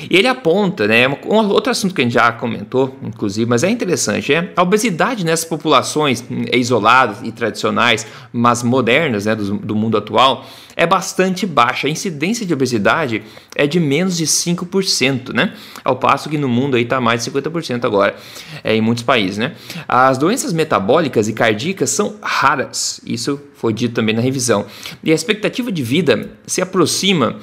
E 0.08 0.16
ele 0.16 0.28
aponta, 0.28 0.86
né, 0.86 1.08
um 1.08 1.36
outro 1.48 1.70
assunto 1.70 1.94
que 1.94 2.00
a 2.00 2.04
gente 2.04 2.14
já 2.14 2.30
comentou, 2.32 2.96
inclusive, 3.02 3.48
mas 3.48 3.62
é 3.64 3.70
interessante, 3.70 4.32
é 4.32 4.52
a 4.56 4.62
obesidade 4.62 5.24
nessas 5.24 5.44
populações 5.44 6.24
isoladas 6.52 7.18
e 7.22 7.32
tradicionais, 7.32 8.06
mas 8.32 8.62
modernas, 8.62 9.26
né, 9.26 9.34
do, 9.34 9.58
do 9.58 9.74
mundo 9.74 9.96
atual, 9.96 10.46
é 10.76 10.86
bastante 10.86 11.46
baixa. 11.46 11.88
A 11.88 11.90
incidência 11.90 12.44
de 12.44 12.52
obesidade 12.52 13.22
é 13.54 13.66
de 13.66 13.80
menos 13.80 14.16
de 14.16 14.26
5%, 14.26 15.32
né? 15.32 15.54
Ao 15.82 15.96
passo 15.96 16.28
que 16.28 16.36
no 16.36 16.48
mundo 16.48 16.76
aí 16.76 16.82
está 16.82 17.00
mais 17.00 17.24
de 17.24 17.30
50% 17.30 17.86
agora, 17.86 18.14
é, 18.62 18.76
em 18.76 18.82
muitos 18.82 19.02
países, 19.02 19.38
né? 19.38 19.54
As 19.88 20.18
doenças 20.18 20.52
metabólicas 20.52 21.28
e 21.28 21.32
cardíacas 21.32 21.88
são 21.90 22.16
raras, 22.20 23.00
isso 23.06 23.40
foi 23.54 23.72
dito 23.72 23.94
também 23.94 24.14
na 24.14 24.20
revisão. 24.20 24.66
E 25.02 25.10
a 25.10 25.14
expectativa 25.14 25.72
de 25.72 25.82
vida 25.82 26.30
se 26.46 26.60
aproxima 26.60 27.36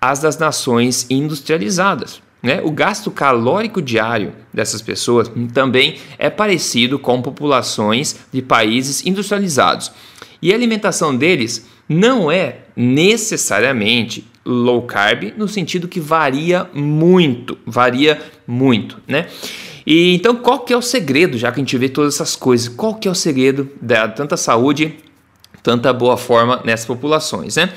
às 0.00 0.20
das 0.20 0.38
nações 0.38 1.06
industrializadas. 1.10 2.22
Né? 2.42 2.60
O 2.62 2.70
gasto 2.70 3.10
calórico 3.10 3.82
diário 3.82 4.32
dessas 4.52 4.80
pessoas 4.80 5.30
também 5.52 5.96
é 6.18 6.30
parecido 6.30 6.98
com 6.98 7.20
populações 7.20 8.16
de 8.32 8.40
países 8.40 9.04
industrializados. 9.04 9.90
E 10.40 10.52
a 10.52 10.54
alimentação 10.54 11.16
deles 11.16 11.66
não 11.88 12.30
é 12.30 12.58
necessariamente 12.76 14.24
low 14.44 14.82
carb 14.82 15.34
no 15.36 15.48
sentido 15.48 15.88
que 15.88 16.00
varia 16.00 16.68
muito, 16.72 17.58
varia 17.66 18.20
muito, 18.46 18.98
né? 19.06 19.26
E 19.86 20.14
então 20.14 20.36
qual 20.36 20.60
que 20.60 20.72
é 20.72 20.76
o 20.76 20.82
segredo, 20.82 21.36
já 21.36 21.50
que 21.50 21.60
a 21.60 21.62
gente 21.62 21.76
vê 21.76 21.88
todas 21.88 22.14
essas 22.14 22.36
coisas, 22.36 22.68
qual 22.68 22.94
que 22.94 23.08
é 23.08 23.10
o 23.10 23.14
segredo 23.14 23.68
da 23.80 24.06
tanta 24.06 24.36
saúde, 24.36 24.96
tanta 25.62 25.92
boa 25.92 26.16
forma 26.16 26.62
nessas 26.64 26.86
populações, 26.86 27.56
né? 27.56 27.72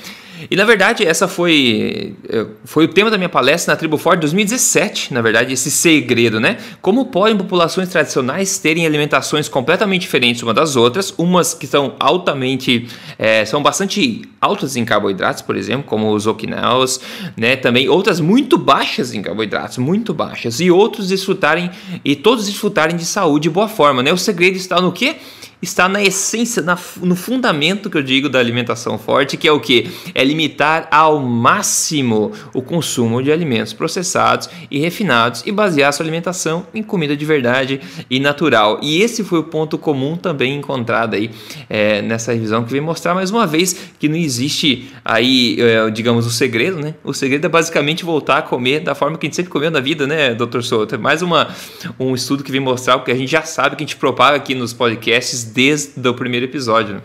E 0.50 0.56
na 0.56 0.64
verdade, 0.64 1.04
essa 1.04 1.28
foi, 1.28 2.14
eh, 2.28 2.46
foi 2.64 2.84
o 2.84 2.88
tema 2.88 3.10
da 3.10 3.16
minha 3.16 3.28
palestra 3.28 3.72
na 3.72 3.76
Tribo 3.76 3.96
Forte 3.96 4.20
2017, 4.20 5.12
na 5.12 5.20
verdade, 5.20 5.52
esse 5.52 5.70
segredo, 5.70 6.40
né? 6.40 6.58
Como 6.80 7.06
podem 7.06 7.36
populações 7.36 7.88
tradicionais 7.88 8.58
terem 8.58 8.86
alimentações 8.86 9.48
completamente 9.48 10.02
diferentes 10.02 10.42
uma 10.42 10.54
das 10.54 10.76
outras, 10.76 11.14
umas 11.16 11.54
que 11.54 11.66
são 11.66 11.94
altamente, 11.98 12.88
é, 13.18 13.44
são 13.44 13.62
bastante 13.62 14.22
altas 14.40 14.76
em 14.76 14.84
carboidratos, 14.84 15.42
por 15.42 15.56
exemplo, 15.56 15.84
como 15.84 16.12
os 16.12 16.26
Okinawas, 16.26 17.00
né? 17.36 17.56
Também 17.56 17.88
outras 17.88 18.20
muito 18.20 18.58
baixas 18.58 19.14
em 19.14 19.22
carboidratos, 19.22 19.78
muito 19.78 20.12
baixas, 20.12 20.60
e 20.60 20.70
outros 20.70 21.08
desfrutarem, 21.08 21.70
e 22.04 22.16
todos 22.16 22.46
desfrutarem 22.46 22.96
de 22.96 23.04
saúde 23.04 23.48
e 23.48 23.50
boa 23.50 23.68
forma, 23.68 24.02
né? 24.02 24.12
O 24.12 24.18
segredo 24.18 24.56
está 24.56 24.80
no 24.80 24.92
quê? 24.92 25.16
Está 25.62 25.88
na 25.88 26.02
essência, 26.02 26.60
na, 26.60 26.76
no 27.00 27.14
fundamento 27.14 27.88
que 27.88 27.96
eu 27.96 28.02
digo 28.02 28.28
da 28.28 28.40
alimentação 28.40 28.98
forte, 28.98 29.36
que 29.36 29.46
é 29.46 29.52
o 29.52 29.60
que? 29.60 29.88
É 30.12 30.24
limitar 30.24 30.88
ao 30.90 31.20
máximo 31.20 32.32
o 32.52 32.60
consumo 32.60 33.22
de 33.22 33.30
alimentos 33.30 33.72
processados 33.72 34.50
e 34.68 34.80
refinados 34.80 35.44
e 35.46 35.52
basear 35.52 35.92
sua 35.92 36.04
alimentação 36.04 36.66
em 36.74 36.82
comida 36.82 37.16
de 37.16 37.24
verdade 37.24 37.80
e 38.10 38.18
natural. 38.18 38.80
E 38.82 39.00
esse 39.00 39.22
foi 39.22 39.38
o 39.38 39.44
ponto 39.44 39.78
comum 39.78 40.16
também 40.16 40.56
encontrado 40.56 41.14
aí 41.14 41.30
é, 41.70 42.02
nessa 42.02 42.32
revisão 42.32 42.64
que 42.64 42.72
vem 42.72 42.80
mostrar 42.80 43.14
mais 43.14 43.30
uma 43.30 43.46
vez 43.46 43.76
que 44.00 44.08
não 44.08 44.16
existe 44.16 44.90
aí, 45.04 45.56
é, 45.60 45.88
digamos, 45.90 46.26
o 46.26 46.30
segredo, 46.30 46.78
né? 46.78 46.94
O 47.04 47.12
segredo 47.12 47.44
é 47.44 47.48
basicamente 47.48 48.04
voltar 48.04 48.38
a 48.38 48.42
comer 48.42 48.80
da 48.80 48.96
forma 48.96 49.16
que 49.16 49.26
a 49.26 49.28
gente 49.28 49.36
sempre 49.36 49.52
comeu 49.52 49.70
na 49.70 49.80
vida, 49.80 50.08
né, 50.08 50.34
doutor 50.34 50.64
Souto? 50.64 50.96
É 50.96 50.98
mais 50.98 51.22
uma, 51.22 51.54
um 52.00 52.14
estudo 52.14 52.42
que 52.42 52.50
vem 52.50 52.60
mostrar 52.60 52.96
o 52.96 53.04
que 53.04 53.12
a 53.12 53.14
gente 53.14 53.30
já 53.30 53.42
sabe 53.42 53.76
que 53.76 53.84
a 53.84 53.86
gente 53.86 53.96
propaga 53.96 54.36
aqui 54.36 54.54
nos 54.54 54.72
podcasts 54.72 55.51
desde 55.52 56.08
o 56.08 56.14
primeiro 56.14 56.46
episódio. 56.46 57.02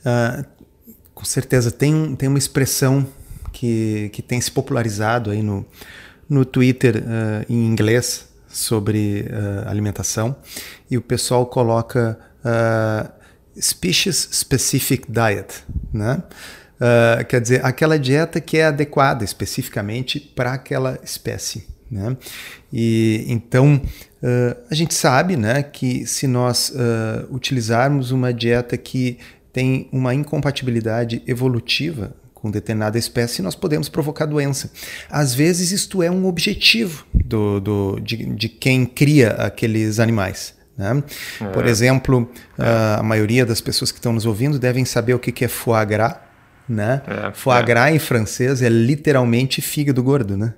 Uh, 0.00 0.44
com 1.14 1.24
certeza. 1.24 1.70
Tem, 1.70 2.14
tem 2.14 2.28
uma 2.28 2.38
expressão 2.38 3.06
que, 3.52 4.10
que 4.12 4.22
tem 4.22 4.40
se 4.40 4.50
popularizado 4.50 5.30
aí 5.30 5.42
no, 5.42 5.66
no 6.28 6.44
Twitter 6.44 6.96
uh, 6.98 7.44
em 7.48 7.66
inglês 7.66 8.28
sobre 8.48 9.22
uh, 9.22 9.68
alimentação 9.68 10.36
e 10.90 10.96
o 10.96 11.02
pessoal 11.02 11.46
coloca 11.46 12.18
species 13.60 14.28
specific 14.32 15.10
diet, 15.10 15.64
né? 15.92 16.22
Quer 17.28 17.40
dizer, 17.40 17.66
aquela 17.66 17.98
dieta 17.98 18.40
que 18.40 18.56
é 18.56 18.66
adequada 18.66 19.24
especificamente 19.24 20.20
para 20.20 20.52
aquela 20.52 20.98
espécie. 21.02 21.66
Né? 21.90 22.16
E 22.72 23.24
então 23.28 23.80
uh, 24.22 24.56
a 24.70 24.74
gente 24.74 24.92
sabe 24.92 25.36
né, 25.36 25.62
que 25.62 26.06
se 26.06 26.26
nós 26.26 26.70
uh, 26.70 27.34
utilizarmos 27.34 28.10
uma 28.10 28.32
dieta 28.32 28.76
que 28.76 29.18
tem 29.52 29.88
uma 29.90 30.14
incompatibilidade 30.14 31.22
evolutiva 31.26 32.14
com 32.34 32.50
determinada 32.50 32.96
espécie, 32.96 33.42
nós 33.42 33.56
podemos 33.56 33.88
provocar 33.88 34.24
doença. 34.26 34.70
Às 35.10 35.34
vezes, 35.34 35.72
isto 35.72 36.02
é 36.02 36.10
um 36.10 36.26
objetivo 36.26 37.04
do, 37.12 37.58
do, 37.58 38.00
de, 38.00 38.16
de 38.26 38.48
quem 38.48 38.86
cria 38.86 39.30
aqueles 39.30 39.98
animais. 39.98 40.54
Né? 40.76 41.02
É. 41.40 41.44
Por 41.46 41.66
exemplo, 41.66 42.30
uh, 42.56 43.00
a 43.00 43.02
maioria 43.02 43.44
das 43.44 43.60
pessoas 43.60 43.90
que 43.90 43.98
estão 43.98 44.12
nos 44.12 44.24
ouvindo 44.24 44.56
devem 44.58 44.84
saber 44.84 45.14
o 45.14 45.18
que, 45.18 45.32
que 45.32 45.44
é 45.44 45.48
foie 45.48 45.84
gras 45.84 46.27
né? 46.68 47.02
É, 47.06 47.32
Foie 47.32 47.58
é. 47.58 47.62
gras 47.62 47.94
em 47.94 47.98
francês 47.98 48.60
é 48.60 48.68
literalmente 48.68 49.62
fígado 49.62 50.02
gordo, 50.02 50.36
né? 50.36 50.54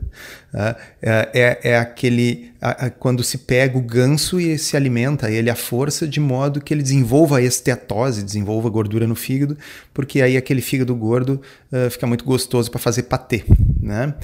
É, 0.52 1.28
é, 1.32 1.58
é 1.70 1.78
aquele 1.78 2.50
a, 2.60 2.86
a, 2.86 2.90
quando 2.90 3.22
se 3.22 3.38
pega 3.38 3.78
o 3.78 3.80
ganso 3.80 4.40
e 4.40 4.58
se 4.58 4.76
alimenta 4.76 5.30
ele 5.30 5.48
à 5.48 5.54
força 5.54 6.08
de 6.08 6.18
modo 6.18 6.60
que 6.60 6.74
ele 6.74 6.82
desenvolva 6.82 7.38
a 7.38 7.42
esteatose, 7.42 8.22
desenvolva 8.22 8.68
gordura 8.68 9.06
no 9.06 9.14
fígado, 9.14 9.56
porque 9.94 10.20
aí 10.20 10.36
aquele 10.36 10.60
fígado 10.60 10.94
gordo 10.94 11.40
uh, 11.72 11.90
fica 11.90 12.06
muito 12.06 12.24
gostoso 12.24 12.70
para 12.70 12.80
fazer 12.80 13.04
patê, 13.04 13.44
né? 13.80 14.14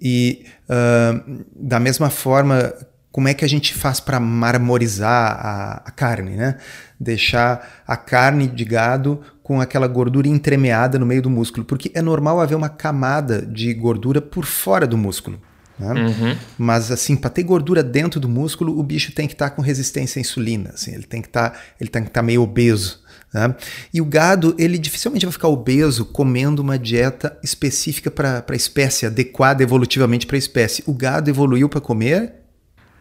E 0.00 0.46
uh, 0.68 1.44
da 1.54 1.78
mesma 1.78 2.08
forma 2.08 2.74
como 3.16 3.28
é 3.28 3.32
que 3.32 3.46
a 3.46 3.48
gente 3.48 3.72
faz 3.72 3.98
para 3.98 4.20
marmorizar 4.20 5.38
a, 5.40 5.82
a, 5.86 5.90
carne, 5.90 6.32
né? 6.32 6.58
Deixar 7.00 7.82
a 7.86 7.96
carne 7.96 8.46
de 8.46 8.62
gado 8.62 9.22
com 9.46 9.60
aquela 9.60 9.86
gordura 9.86 10.26
entremeada 10.26 10.98
no 10.98 11.06
meio 11.06 11.22
do 11.22 11.30
músculo, 11.30 11.64
porque 11.64 11.88
é 11.94 12.02
normal 12.02 12.40
haver 12.40 12.56
uma 12.56 12.68
camada 12.68 13.40
de 13.40 13.72
gordura 13.72 14.20
por 14.20 14.44
fora 14.44 14.88
do 14.88 14.98
músculo. 14.98 15.40
Né? 15.78 15.92
Uhum. 15.92 16.36
Mas 16.58 16.90
assim, 16.90 17.14
para 17.14 17.30
ter 17.30 17.44
gordura 17.44 17.80
dentro 17.80 18.18
do 18.18 18.28
músculo, 18.28 18.76
o 18.76 18.82
bicho 18.82 19.12
tem 19.12 19.28
que 19.28 19.34
estar 19.34 19.50
tá 19.50 19.54
com 19.54 19.62
resistência 19.62 20.18
à 20.18 20.20
insulina, 20.20 20.70
assim, 20.74 20.92
ele 20.92 21.04
tem 21.04 21.22
que 21.22 21.28
tá, 21.28 21.52
estar 21.80 22.00
tá 22.00 22.22
meio 22.24 22.42
obeso. 22.42 23.00
Né? 23.32 23.54
E 23.94 24.00
o 24.00 24.04
gado, 24.04 24.52
ele 24.58 24.78
dificilmente 24.78 25.24
vai 25.24 25.32
ficar 25.32 25.46
obeso 25.46 26.06
comendo 26.06 26.60
uma 26.60 26.76
dieta 26.76 27.38
específica 27.40 28.10
para 28.10 28.44
a 28.48 28.56
espécie, 28.56 29.06
adequada 29.06 29.62
evolutivamente 29.62 30.26
para 30.26 30.36
a 30.36 30.38
espécie. 30.38 30.82
O 30.88 30.92
gado 30.92 31.30
evoluiu 31.30 31.68
para 31.68 31.80
comer 31.80 32.32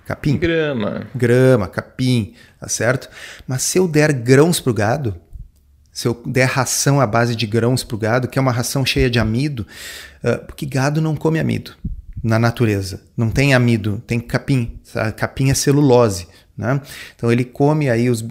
capim. 0.06 0.38
Grama. 0.38 1.08
Grama, 1.16 1.68
capim, 1.68 2.36
tá 2.60 2.68
certo? 2.68 3.10
Mas 3.48 3.64
se 3.64 3.80
eu 3.80 3.88
der 3.88 4.14
grãos 4.14 4.60
para 4.60 4.70
o 4.70 4.74
gado, 4.76 5.25
se 5.96 6.10
eu 6.10 6.22
der 6.26 6.44
ração 6.44 7.00
à 7.00 7.08
base 7.08 7.38
de 7.38 7.48
grãos 7.48 7.82
para 7.82 7.96
o 7.96 7.98
gado, 7.98 8.28
que 8.28 8.38
é 8.38 8.42
uma 8.42 8.52
ração 8.52 8.86
cheia 8.86 9.10
de 9.10 9.18
amido, 9.18 9.66
uh, 10.22 10.46
porque 10.46 10.66
gado 10.66 11.00
não 11.00 11.16
come 11.16 11.40
amido 11.40 11.72
na 12.22 12.38
natureza. 12.38 13.02
Não 13.16 13.30
tem 13.30 13.54
amido, 13.54 14.04
tem 14.06 14.20
capim. 14.20 14.78
Capim 15.16 15.50
é 15.50 15.54
celulose. 15.54 16.28
Né? 16.58 16.80
Então 17.14 17.30
ele 17.30 17.44
come 17.44 17.90
aí 17.90 18.10
os, 18.10 18.22
uh, 18.22 18.30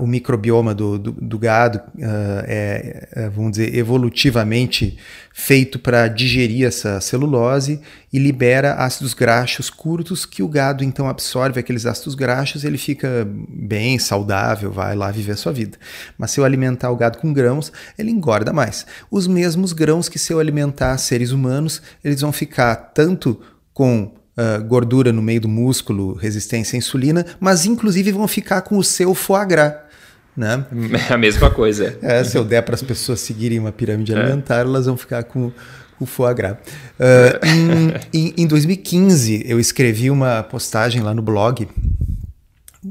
o 0.00 0.06
microbioma 0.06 0.74
do, 0.74 0.98
do, 0.98 1.12
do 1.12 1.38
gado, 1.38 1.78
uh, 1.78 2.42
é, 2.46 3.08
é, 3.12 3.28
vamos 3.28 3.52
dizer, 3.52 3.76
evolutivamente 3.76 4.96
feito 5.34 5.78
para 5.78 6.08
digerir 6.08 6.66
essa 6.66 6.98
celulose 6.98 7.78
e 8.10 8.18
libera 8.18 8.76
ácidos 8.76 9.12
graxos 9.12 9.68
curtos 9.68 10.24
que 10.24 10.42
o 10.42 10.48
gado 10.48 10.82
então 10.82 11.10
absorve 11.10 11.60
aqueles 11.60 11.84
ácidos 11.84 12.14
graxos 12.14 12.64
ele 12.64 12.78
fica 12.78 13.28
bem 13.28 13.98
saudável, 13.98 14.72
vai 14.72 14.96
lá 14.96 15.10
viver 15.10 15.32
a 15.32 15.36
sua 15.36 15.52
vida. 15.52 15.76
Mas 16.16 16.30
se 16.30 16.40
eu 16.40 16.44
alimentar 16.44 16.90
o 16.90 16.96
gado 16.96 17.18
com 17.18 17.34
grãos, 17.34 17.70
ele 17.98 18.10
engorda 18.10 18.50
mais. 18.50 18.86
Os 19.10 19.26
mesmos 19.26 19.74
grãos 19.74 20.08
que 20.08 20.18
se 20.18 20.32
eu 20.32 20.40
alimentar 20.40 20.96
seres 20.96 21.32
humanos, 21.32 21.82
eles 22.02 22.22
vão 22.22 22.32
ficar 22.32 22.74
tanto 22.76 23.38
com 23.74 24.14
uh, 24.36 24.62
gordura 24.64 25.12
no 25.12 25.22
meio 25.22 25.40
do 25.40 25.48
músculo, 25.48 26.14
resistência 26.14 26.76
à 26.76 26.78
insulina, 26.78 27.24
mas 27.40 27.66
inclusive 27.66 28.12
vão 28.12 28.28
ficar 28.28 28.62
com 28.62 28.78
o 28.78 28.84
seu 28.84 29.14
foie 29.14 29.46
gras. 29.46 29.74
Né? 30.36 30.64
É 31.08 31.14
a 31.14 31.18
mesma 31.18 31.50
coisa. 31.50 31.98
É, 32.02 32.22
se 32.22 32.36
eu 32.36 32.44
der 32.44 32.62
para 32.62 32.74
as 32.74 32.82
pessoas 32.82 33.20
seguirem 33.20 33.58
uma 33.58 33.72
pirâmide 33.72 34.12
é. 34.12 34.18
alimentar, 34.18 34.60
elas 34.60 34.86
vão 34.86 34.96
ficar 34.96 35.24
com 35.24 35.50
o 35.98 36.04
foie 36.04 36.34
gras. 36.34 36.56
Uh, 37.00 37.46
em, 38.12 38.26
em, 38.26 38.34
em 38.38 38.46
2015, 38.46 39.44
eu 39.46 39.58
escrevi 39.58 40.10
uma 40.10 40.42
postagem 40.42 41.02
lá 41.02 41.14
no 41.14 41.22
blog 41.22 41.66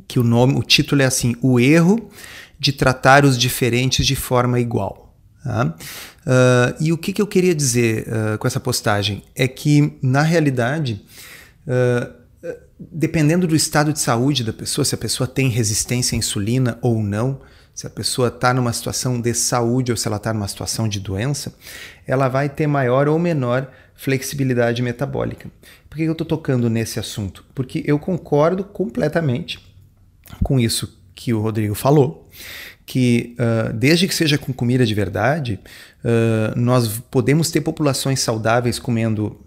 que 0.08 0.20
o 0.20 0.24
nome, 0.24 0.56
o 0.56 0.64
título 0.64 1.02
é 1.02 1.06
assim: 1.06 1.36
O 1.42 1.60
erro 1.60 2.10
de 2.60 2.72
tratar 2.72 3.26
os 3.26 3.38
diferentes 3.38 4.06
de 4.06 4.16
forma 4.16 4.60
igual. 4.60 5.16
Tá? 5.44 5.76
Uh, 6.26 6.84
e 6.84 6.92
o 6.92 6.98
que, 6.98 7.14
que, 7.14 7.22
eu 7.22 7.28
queria 7.28 7.54
dizer 7.54 8.08
uh, 8.08 8.38
com 8.40 8.48
essa 8.48 8.60
postagem 8.60 9.24
é 9.36 9.48
que, 9.48 9.94
na 10.02 10.24
realidade, 10.24 11.06
Uh, 11.68 12.26
dependendo 12.80 13.48
do 13.48 13.56
estado 13.56 13.92
de 13.92 14.00
saúde 14.00 14.44
da 14.44 14.54
pessoa, 14.54 14.86
se 14.86 14.96
a 14.96 14.98
pessoa 14.98 15.28
tem 15.28 15.50
resistência 15.50 16.16
à 16.16 16.20
insulina 16.20 16.78
ou 16.82 17.02
não, 17.02 17.42
se 17.74 17.86
a 17.86 17.90
pessoa 17.90 18.30
está 18.30 18.54
numa 18.54 18.72
situação 18.72 19.20
de 19.20 19.34
saúde 19.34 19.92
ou 19.92 19.98
se 19.98 20.08
ela 20.08 20.18
está 20.18 20.34
numa 20.34 20.48
situação 20.48 20.88
de 20.88 21.00
doença, 21.00 21.54
ela 22.08 22.30
vai 22.30 22.48
ter 22.48 22.68
maior 22.68 23.08
ou 23.08 23.20
menor 23.20 23.70
flexibilidade 23.96 24.82
metabólica. 24.82 25.50
Por 25.90 25.98
que 25.98 26.04
eu 26.04 26.12
estou 26.14 26.26
tocando 26.26 26.70
nesse 26.70 27.00
assunto? 27.00 27.46
Porque 27.54 27.84
eu 27.86 28.00
concordo 28.00 28.64
completamente 28.64 29.60
com 30.44 30.60
isso 30.60 30.98
que 31.14 31.34
o 31.34 31.42
Rodrigo 31.42 31.76
falou, 31.76 32.30
que 32.86 33.36
uh, 33.40 33.74
desde 33.74 34.08
que 34.08 34.14
seja 34.14 34.38
com 34.38 34.54
comida 34.54 34.86
de 34.86 34.94
verdade, 34.94 35.60
uh, 36.04 36.58
nós 36.60 37.00
podemos 37.12 37.50
ter 37.52 37.62
populações 37.62 38.20
saudáveis 38.20 38.78
comendo 38.80 39.40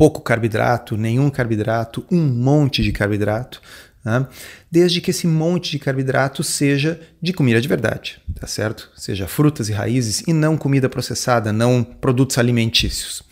pouco 0.00 0.22
carboidrato, 0.22 0.96
nenhum 0.96 1.28
carboidrato, 1.28 2.06
um 2.10 2.22
monte 2.22 2.82
de 2.82 2.90
carboidrato, 2.90 3.60
né? 4.02 4.26
desde 4.70 4.98
que 4.98 5.10
esse 5.10 5.26
monte 5.26 5.72
de 5.72 5.78
carboidrato 5.78 6.42
seja 6.42 6.98
de 7.20 7.34
comida 7.34 7.60
de 7.60 7.68
verdade, 7.68 8.18
tá 8.34 8.46
certo? 8.46 8.90
Seja 8.96 9.28
frutas 9.28 9.68
e 9.68 9.74
raízes 9.74 10.22
e 10.26 10.32
não 10.32 10.56
comida 10.56 10.88
processada, 10.88 11.52
não 11.52 11.84
produtos 11.84 12.38
alimentícios. 12.38 13.22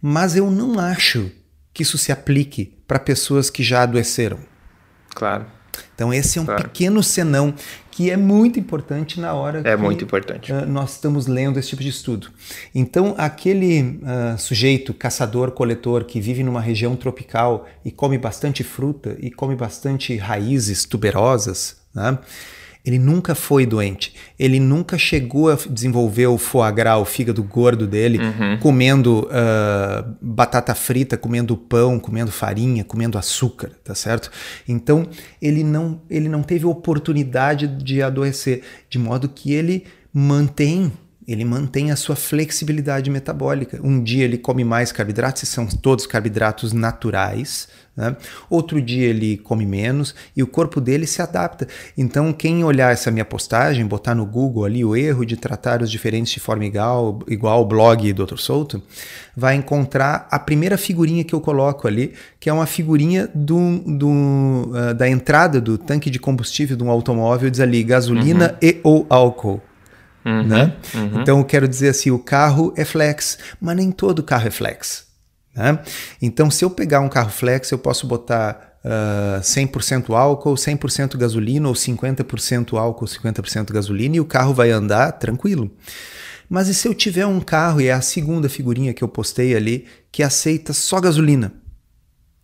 Mas 0.00 0.36
eu 0.36 0.48
não 0.48 0.78
acho 0.78 1.28
que 1.74 1.82
isso 1.82 1.98
se 1.98 2.12
aplique 2.12 2.72
para 2.86 3.00
pessoas 3.00 3.50
que 3.50 3.64
já 3.64 3.82
adoeceram. 3.82 4.38
Claro. 5.12 5.55
Então 5.94 6.12
esse 6.12 6.38
é 6.38 6.42
um 6.42 6.44
claro. 6.44 6.62
pequeno 6.64 7.02
senão 7.02 7.54
que 7.90 8.10
é 8.10 8.16
muito 8.16 8.60
importante 8.60 9.18
na 9.18 9.32
hora 9.32 9.60
é 9.64 9.74
que 9.74 9.82
muito 9.82 10.04
importante. 10.04 10.52
Uh, 10.52 10.66
nós 10.66 10.92
estamos 10.92 11.26
lendo 11.26 11.58
esse 11.58 11.70
tipo 11.70 11.82
de 11.82 11.88
estudo. 11.88 12.28
Então 12.74 13.14
aquele 13.16 14.00
uh, 14.02 14.38
sujeito 14.38 14.92
caçador-coletor 14.92 16.04
que 16.04 16.20
vive 16.20 16.42
numa 16.42 16.60
região 16.60 16.94
tropical 16.94 17.66
e 17.84 17.90
come 17.90 18.18
bastante 18.18 18.62
fruta 18.62 19.16
e 19.18 19.30
come 19.30 19.56
bastante 19.56 20.16
raízes 20.16 20.84
tuberosas, 20.84 21.76
né? 21.94 22.18
Ele 22.86 23.00
nunca 23.00 23.34
foi 23.34 23.66
doente. 23.66 24.14
Ele 24.38 24.60
nunca 24.60 24.96
chegou 24.96 25.50
a 25.50 25.58
desenvolver 25.68 26.28
o 26.28 26.38
foie 26.38 26.70
gras, 26.70 27.00
o 27.00 27.04
fígado 27.04 27.42
gordo 27.42 27.84
dele, 27.84 28.18
uhum. 28.18 28.58
comendo 28.58 29.26
uh, 29.26 30.16
batata 30.22 30.72
frita, 30.72 31.16
comendo 31.16 31.56
pão, 31.56 31.98
comendo 31.98 32.30
farinha, 32.30 32.84
comendo 32.84 33.18
açúcar, 33.18 33.72
tá 33.82 33.94
certo? 33.94 34.30
Então 34.68 35.08
ele 35.42 35.64
não, 35.64 36.00
ele 36.08 36.28
não 36.28 36.44
teve 36.44 36.64
oportunidade 36.64 37.66
de 37.66 38.00
adoecer, 38.00 38.62
de 38.88 39.00
modo 39.00 39.28
que 39.28 39.52
ele 39.52 39.84
mantém 40.12 40.92
ele 41.26 41.44
mantém 41.44 41.90
a 41.90 41.96
sua 41.96 42.14
flexibilidade 42.14 43.10
metabólica. 43.10 43.80
Um 43.82 44.02
dia 44.02 44.24
ele 44.24 44.38
come 44.38 44.62
mais 44.62 44.92
carboidratos, 44.92 45.42
e 45.42 45.46
são 45.46 45.66
todos 45.66 46.06
carboidratos 46.06 46.72
naturais. 46.72 47.68
Né? 47.96 48.14
Outro 48.50 48.80
dia 48.80 49.06
ele 49.06 49.38
come 49.38 49.64
menos 49.64 50.14
e 50.36 50.42
o 50.42 50.46
corpo 50.46 50.80
dele 50.80 51.06
se 51.06 51.22
adapta. 51.22 51.66
Então, 51.96 52.32
quem 52.32 52.62
olhar 52.62 52.92
essa 52.92 53.10
minha 53.10 53.24
postagem, 53.24 53.86
botar 53.86 54.14
no 54.14 54.26
Google 54.26 54.66
ali 54.66 54.84
o 54.84 54.94
erro 54.94 55.24
de 55.24 55.36
tratar 55.36 55.82
os 55.82 55.90
diferentes 55.90 56.32
de 56.32 56.38
forma 56.38 56.66
igual, 56.66 57.18
igual 57.26 57.62
o 57.62 57.64
blog 57.64 58.12
do 58.12 58.26
Dr. 58.26 58.36
Souto, 58.36 58.82
vai 59.34 59.56
encontrar 59.56 60.28
a 60.30 60.38
primeira 60.38 60.76
figurinha 60.76 61.24
que 61.24 61.34
eu 61.34 61.40
coloco 61.40 61.88
ali, 61.88 62.12
que 62.38 62.50
é 62.50 62.52
uma 62.52 62.66
figurinha 62.66 63.28
do, 63.34 63.78
do, 63.78 64.08
uh, 64.08 64.94
da 64.94 65.08
entrada 65.08 65.60
do 65.60 65.78
tanque 65.78 66.10
de 66.10 66.18
combustível 66.18 66.76
de 66.76 66.84
um 66.84 66.90
automóvel, 66.90 67.48
diz 67.50 67.60
ali 67.60 67.82
gasolina 67.82 68.50
uhum. 68.50 68.68
e 68.68 68.80
ou 68.84 69.06
álcool. 69.08 69.62
Uhum, 70.26 70.42
né? 70.42 70.74
Uhum. 70.92 71.22
Então 71.22 71.38
eu 71.38 71.44
quero 71.44 71.68
dizer 71.68 71.90
assim, 71.90 72.10
o 72.10 72.18
carro 72.18 72.74
é 72.76 72.84
flex, 72.84 73.38
mas 73.60 73.76
nem 73.76 73.92
todo 73.92 74.24
carro 74.24 74.48
é 74.48 74.50
flex. 74.50 75.06
Né? 75.54 75.78
Então 76.20 76.50
se 76.50 76.64
eu 76.64 76.70
pegar 76.70 77.00
um 77.00 77.08
carro 77.08 77.30
flex, 77.30 77.70
eu 77.70 77.78
posso 77.78 78.08
botar 78.08 78.76
uh, 78.84 79.40
100% 79.40 80.12
álcool, 80.12 80.54
100% 80.54 81.16
gasolina 81.16 81.68
ou 81.68 81.74
50% 81.74 82.76
álcool, 82.76 83.06
50% 83.06 83.72
gasolina 83.72 84.16
e 84.16 84.20
o 84.20 84.24
carro 84.24 84.52
vai 84.52 84.72
andar 84.72 85.12
tranquilo. 85.12 85.70
Mas 86.48 86.68
e 86.68 86.74
se 86.74 86.86
eu 86.88 86.94
tiver 86.94 87.26
um 87.26 87.40
carro, 87.40 87.80
e 87.80 87.86
é 87.86 87.92
a 87.92 88.00
segunda 88.00 88.48
figurinha 88.48 88.94
que 88.94 89.02
eu 89.02 89.08
postei 89.08 89.54
ali, 89.54 89.86
que 90.12 90.22
aceita 90.22 90.72
só 90.72 91.00
gasolina? 91.00 91.52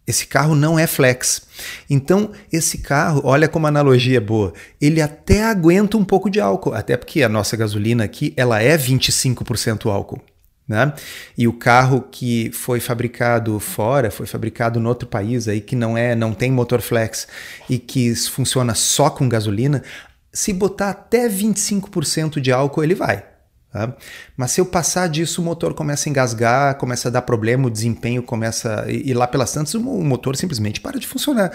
Esse 0.07 0.27
carro 0.27 0.55
não 0.55 0.79
é 0.79 0.87
flex. 0.87 1.43
Então, 1.89 2.33
esse 2.53 2.79
carro, 2.79 3.21
olha 3.25 3.49
como 3.49 3.67
a 3.67 3.69
analogia 3.69 4.17
é 4.17 4.21
boa, 4.21 4.53
ele 4.81 5.01
até 5.01 5.45
aguenta 5.45 5.97
um 5.97 6.05
pouco 6.05 6.29
de 6.29 6.41
álcool, 6.41 6.75
até 6.75 6.97
porque 6.97 7.23
a 7.23 7.29
nossa 7.29 7.57
gasolina 7.57 8.03
aqui, 8.03 8.33
ela 8.37 8.61
é 8.61 8.77
25% 8.77 9.91
álcool. 9.91 10.21
Né? 10.67 10.93
E 11.37 11.47
o 11.47 11.53
carro 11.53 12.03
que 12.11 12.51
foi 12.53 12.81
fabricado 12.81 13.59
fora, 13.61 14.11
foi 14.11 14.27
fabricado 14.27 14.79
em 14.79 14.87
outro 14.87 15.09
país 15.09 15.47
aí 15.49 15.61
que 15.61 15.77
não 15.77 15.99
é, 15.99 16.15
não 16.15 16.33
tem 16.33 16.51
motor 16.51 16.81
flex 16.81 17.29
e 17.69 17.79
que 17.79 18.15
funciona 18.15 18.75
só 18.75 19.11
com 19.11 19.29
gasolina, 19.29 19.83
se 20.33 20.53
botar 20.53 20.91
até 20.91 21.29
25% 21.29 22.41
de 22.41 22.51
álcool, 22.51 22.83
ele 22.83 22.95
vai. 22.95 23.32
Tá? 23.73 23.95
Mas 24.37 24.51
se 24.51 24.61
eu 24.61 24.67
passar 24.67 25.09
disso, 25.09 25.41
o 25.41 25.45
motor 25.45 25.73
começa 25.73 26.07
a 26.07 26.11
engasgar, 26.11 26.77
começa 26.77 27.09
a 27.09 27.11
dar 27.11 27.23
problema, 27.23 27.67
o 27.67 27.71
desempenho 27.71 28.23
começa. 28.23 28.85
E, 28.87 29.15
lá 29.15 29.27
pelas 29.27 29.51
tantas, 29.51 29.75
o 29.75 29.81
motor 29.81 30.37
simplesmente 30.37 30.81
para 30.81 30.99
de 30.99 31.07
funcionar. 31.07 31.51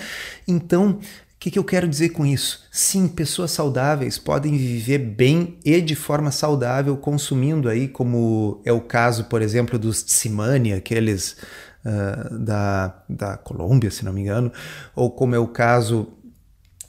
Então, 0.47 0.99
o 1.38 1.39
que, 1.39 1.51
que 1.51 1.60
eu 1.60 1.63
quero 1.63 1.88
dizer 1.88 2.10
com 2.10 2.25
isso? 2.25 2.65
Sim, 2.71 3.08
pessoas 3.08 3.51
saudáveis 3.51 4.17
podem 4.17 4.58
viver 4.58 4.97
bem 4.97 5.60
e 5.63 5.80
de 5.80 5.95
forma 5.95 6.32
saudável, 6.32 6.97
consumindo 6.97 7.69
aí, 7.69 7.88
como 7.88 8.60
é 8.65 8.73
o 8.73 8.82
caso, 8.82 9.25
por 9.25 9.43
exemplo, 9.43 9.77
dos 9.77 10.01
Tsimani, 10.01 10.73
aqueles 10.73 11.38
uh, 11.86 12.39
da, 12.39 13.03
da 13.08 13.38
Colômbia, 13.38 13.91
se 13.91 14.03
não 14.03 14.12
me 14.12 14.21
engano, 14.21 14.51
ou 14.95 15.12
como 15.12 15.36
é 15.36 15.39
o 15.39 15.47
caso 15.47 16.16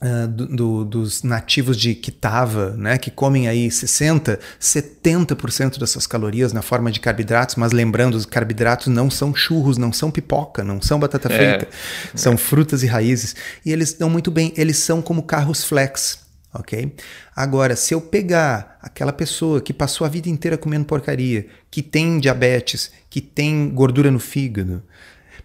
Uh, 0.01 0.29
do, 0.29 0.47
do, 0.47 0.85
dos 0.85 1.25
nativos 1.25 1.77
de 1.77 1.93
Kitava, 1.93 2.71
né, 2.77 2.99
que 2.99 3.11
comem 3.11 3.49
aí 3.49 3.69
60, 3.69 4.39
70% 4.61 5.77
das 5.77 5.91
suas 5.91 6.07
calorias 6.07 6.53
na 6.53 6.63
forma 6.63 6.93
de 6.93 7.01
carboidratos, 7.01 7.57
mas 7.57 7.73
lembrando, 7.73 8.15
os 8.15 8.25
carboidratos 8.25 8.87
não 8.87 9.11
são 9.11 9.35
churros, 9.35 9.77
não 9.77 9.93
são 9.93 10.09
pipoca, 10.09 10.63
não 10.63 10.81
são 10.81 11.01
batata 11.01 11.29
frita, 11.29 11.67
é. 11.67 12.17
são 12.17 12.35
é. 12.35 12.37
frutas 12.37 12.85
e 12.85 12.87
raízes, 12.87 13.35
e 13.67 13.73
eles 13.73 13.93
dão 13.93 14.09
muito 14.09 14.31
bem, 14.31 14.53
eles 14.57 14.77
são 14.79 15.03
como 15.03 15.21
carros 15.25 15.65
flex, 15.65 16.21
ok? 16.55 16.95
Agora, 17.35 17.75
se 17.75 17.93
eu 17.93 18.01
pegar 18.01 18.79
aquela 18.81 19.13
pessoa 19.13 19.61
que 19.61 19.73
passou 19.73 20.05
a 20.05 20.09
vida 20.09 20.29
inteira 20.29 20.57
comendo 20.57 20.85
porcaria, 20.85 21.49
que 21.69 21.83
tem 21.83 22.21
diabetes, 22.21 22.93
que 23.11 23.21
tem 23.21 23.69
gordura 23.71 24.13
no 24.13 24.21
fígado, 24.21 24.81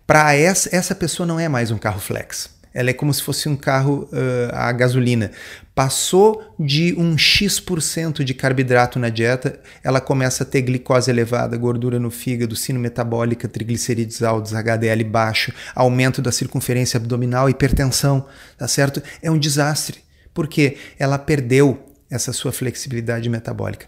para 0.06 0.36
essa, 0.36 0.70
essa 0.76 0.94
pessoa 0.94 1.26
não 1.26 1.40
é 1.40 1.50
mais 1.50 1.72
um 1.72 1.78
carro 1.80 2.00
flex 2.00 2.53
ela 2.74 2.90
é 2.90 2.94
como 2.94 3.14
se 3.14 3.22
fosse 3.22 3.48
um 3.48 3.56
carro 3.56 4.10
uh, 4.12 4.54
a 4.54 4.72
gasolina. 4.72 5.32
Passou 5.76 6.54
de 6.60 6.96
um 6.98 7.18
X% 7.18 8.24
de 8.24 8.34
carboidrato 8.34 8.98
na 8.98 9.10
dieta, 9.10 9.60
ela 9.84 10.02
começa 10.02 10.44
a 10.44 10.46
ter 10.46 10.62
glicose 10.62 11.10
elevada, 11.10 11.56
gordura 11.58 12.00
no 12.00 12.10
fígado, 12.10 12.56
sino 12.56 12.80
metabólica, 12.80 13.48
triglicerídeos 13.48 14.24
altos, 14.24 14.54
HDL 14.54 15.04
baixo, 15.04 15.54
aumento 15.76 16.22
da 16.22 16.32
circunferência 16.32 16.98
abdominal, 16.98 17.50
hipertensão, 17.50 18.26
tá 18.58 18.68
certo? 18.68 19.02
É 19.22 19.30
um 19.30 19.38
desastre, 19.38 20.00
porque 20.34 20.78
ela 20.98 21.18
perdeu 21.18 21.92
essa 22.10 22.34
sua 22.34 22.52
flexibilidade 22.52 23.30
metabólica. 23.30 23.88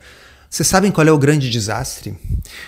Vocês 0.50 0.68
sabem 0.68 0.92
qual 0.92 1.06
é 1.06 1.12
o 1.12 1.18
grande 1.18 1.50
desastre? 1.50 2.16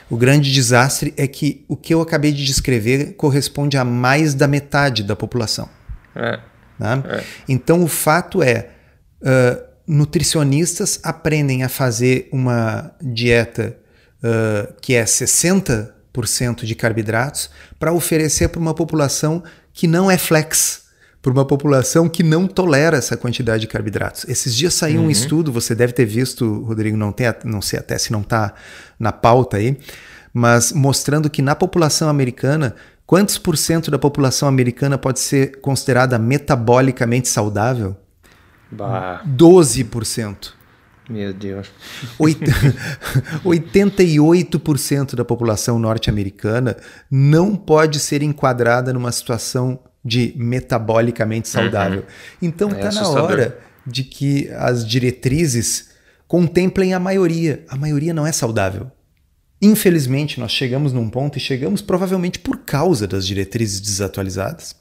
O 0.10 0.18
grande 0.18 0.52
desastre 0.52 1.14
é 1.16 1.26
que 1.26 1.64
o 1.68 1.78
que 1.78 1.94
eu 1.94 2.02
acabei 2.02 2.32
de 2.32 2.44
descrever 2.44 3.14
corresponde 3.14 3.78
a 3.78 3.86
mais 3.86 4.34
da 4.34 4.48
metade 4.48 5.04
da 5.04 5.16
população. 5.16 5.77
É. 6.18 6.40
Né? 6.80 7.04
É. 7.06 7.24
Então 7.48 7.84
o 7.84 7.88
fato 7.88 8.42
é, 8.44 8.70
uh, 9.22 9.64
nutricionistas 9.88 11.00
aprendem 11.04 11.64
a 11.64 11.70
fazer 11.70 12.28
uma 12.32 12.92
dieta 13.02 13.78
uh, 14.24 14.74
que 14.82 14.94
é 14.94 15.04
60% 15.04 15.94
de 16.66 16.76
carboidratos 16.76 17.50
para 17.80 17.94
oferecer 17.94 18.50
para 18.50 18.60
uma 18.60 18.74
população 18.74 19.44
que 19.74 19.88
não 19.88 20.10
é 20.10 20.18
flex, 20.18 20.88
para 21.22 21.32
uma 21.32 21.46
população 21.46 22.10
que 22.10 22.24
não 22.24 22.48
tolera 22.48 22.98
essa 22.98 23.16
quantidade 23.16 23.62
de 23.62 23.68
carboidratos. 23.68 24.26
Esses 24.28 24.56
dias 24.56 24.74
saiu 24.74 25.02
uhum. 25.02 25.08
um 25.08 25.12
estudo, 25.12 25.52
você 25.52 25.76
deve 25.76 25.94
ter 25.94 26.06
visto, 26.06 26.64
Rodrigo, 26.64 26.98
não, 26.98 27.12
tem, 27.12 27.28
não 27.44 27.62
sei 27.62 27.80
até 27.80 27.98
se 27.98 28.12
não 28.12 28.22
está 28.22 28.54
na 29.00 29.12
pauta 29.12 29.58
aí, 29.58 29.78
mas 30.34 30.72
mostrando 30.72 31.30
que 31.30 31.42
na 31.42 31.56
população 31.56 32.10
americana 32.10 32.76
Quantos 33.08 33.38
por 33.38 33.58
cento 33.58 33.90
da 33.90 33.98
população 33.98 34.50
americana 34.50 34.98
pode 34.98 35.22
ser 35.22 35.62
considerada 35.62 36.20
metabolicamente 36.20 37.30
saudável? 37.30 37.96
Bah. 38.70 39.24
12%. 39.26 40.52
Meu 41.10 41.34
Deus. 41.34 41.72
88% 42.20 45.16
da 45.16 45.24
população 45.24 45.80
norte-americana 45.80 46.76
não 47.10 47.56
pode 47.56 47.98
ser 47.98 48.22
enquadrada 48.22 48.92
numa 48.92 49.14
situação 49.14 49.80
de 50.04 50.34
metabolicamente 50.36 51.48
saudável. 51.48 52.02
Uhum. 52.02 52.08
Então 52.42 52.68
está 52.68 52.90
é 52.90 52.92
na 52.92 53.08
hora 53.08 53.58
de 53.86 54.04
que 54.04 54.50
as 54.50 54.86
diretrizes 54.86 55.92
contemplem 56.28 56.94
a 56.94 57.00
maioria. 57.00 57.64
A 57.70 57.78
maioria 57.78 58.14
não 58.14 58.28
é 58.28 58.34
saudável. 58.34 58.92
Infelizmente, 59.62 60.40
nós 60.40 60.52
chegamos 60.52 60.94
num 60.94 61.10
ponto, 61.10 61.38
e 61.38 61.42
chegamos 61.42 61.82
provavelmente 61.82 62.40
por 62.40 62.60
causa 62.60 63.08
das 63.08 63.26
diretrizes 63.26 63.80
desatualizadas, 63.80 64.76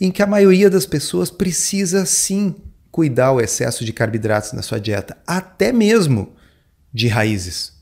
em 0.00 0.10
que 0.10 0.22
a 0.22 0.26
maioria 0.26 0.70
das 0.70 0.86
pessoas 0.86 1.30
precisa 1.30 2.06
sim 2.06 2.54
cuidar 2.90 3.32
o 3.32 3.40
excesso 3.40 3.84
de 3.84 3.92
carboidratos 3.92 4.52
na 4.54 4.62
sua 4.62 4.80
dieta, 4.80 5.18
até 5.26 5.70
mesmo 5.70 6.34
de 6.92 7.08
raízes. 7.08 7.74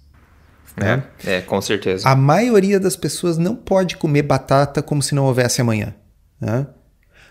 Né? 0.77 1.05
É, 1.25 1.37
é, 1.37 1.41
com 1.41 1.61
certeza. 1.61 2.09
A 2.09 2.17
maioria 2.17 2.81
das 2.81 2.97
pessoas 2.97 3.39
não 3.39 3.55
pode 3.55 3.97
comer 3.97 4.23
batata 4.23 4.83
como 4.83 5.01
se 5.01 5.15
não 5.15 5.25
houvesse 5.27 5.61
amanhã. 5.61 5.95
Né? 6.41 6.67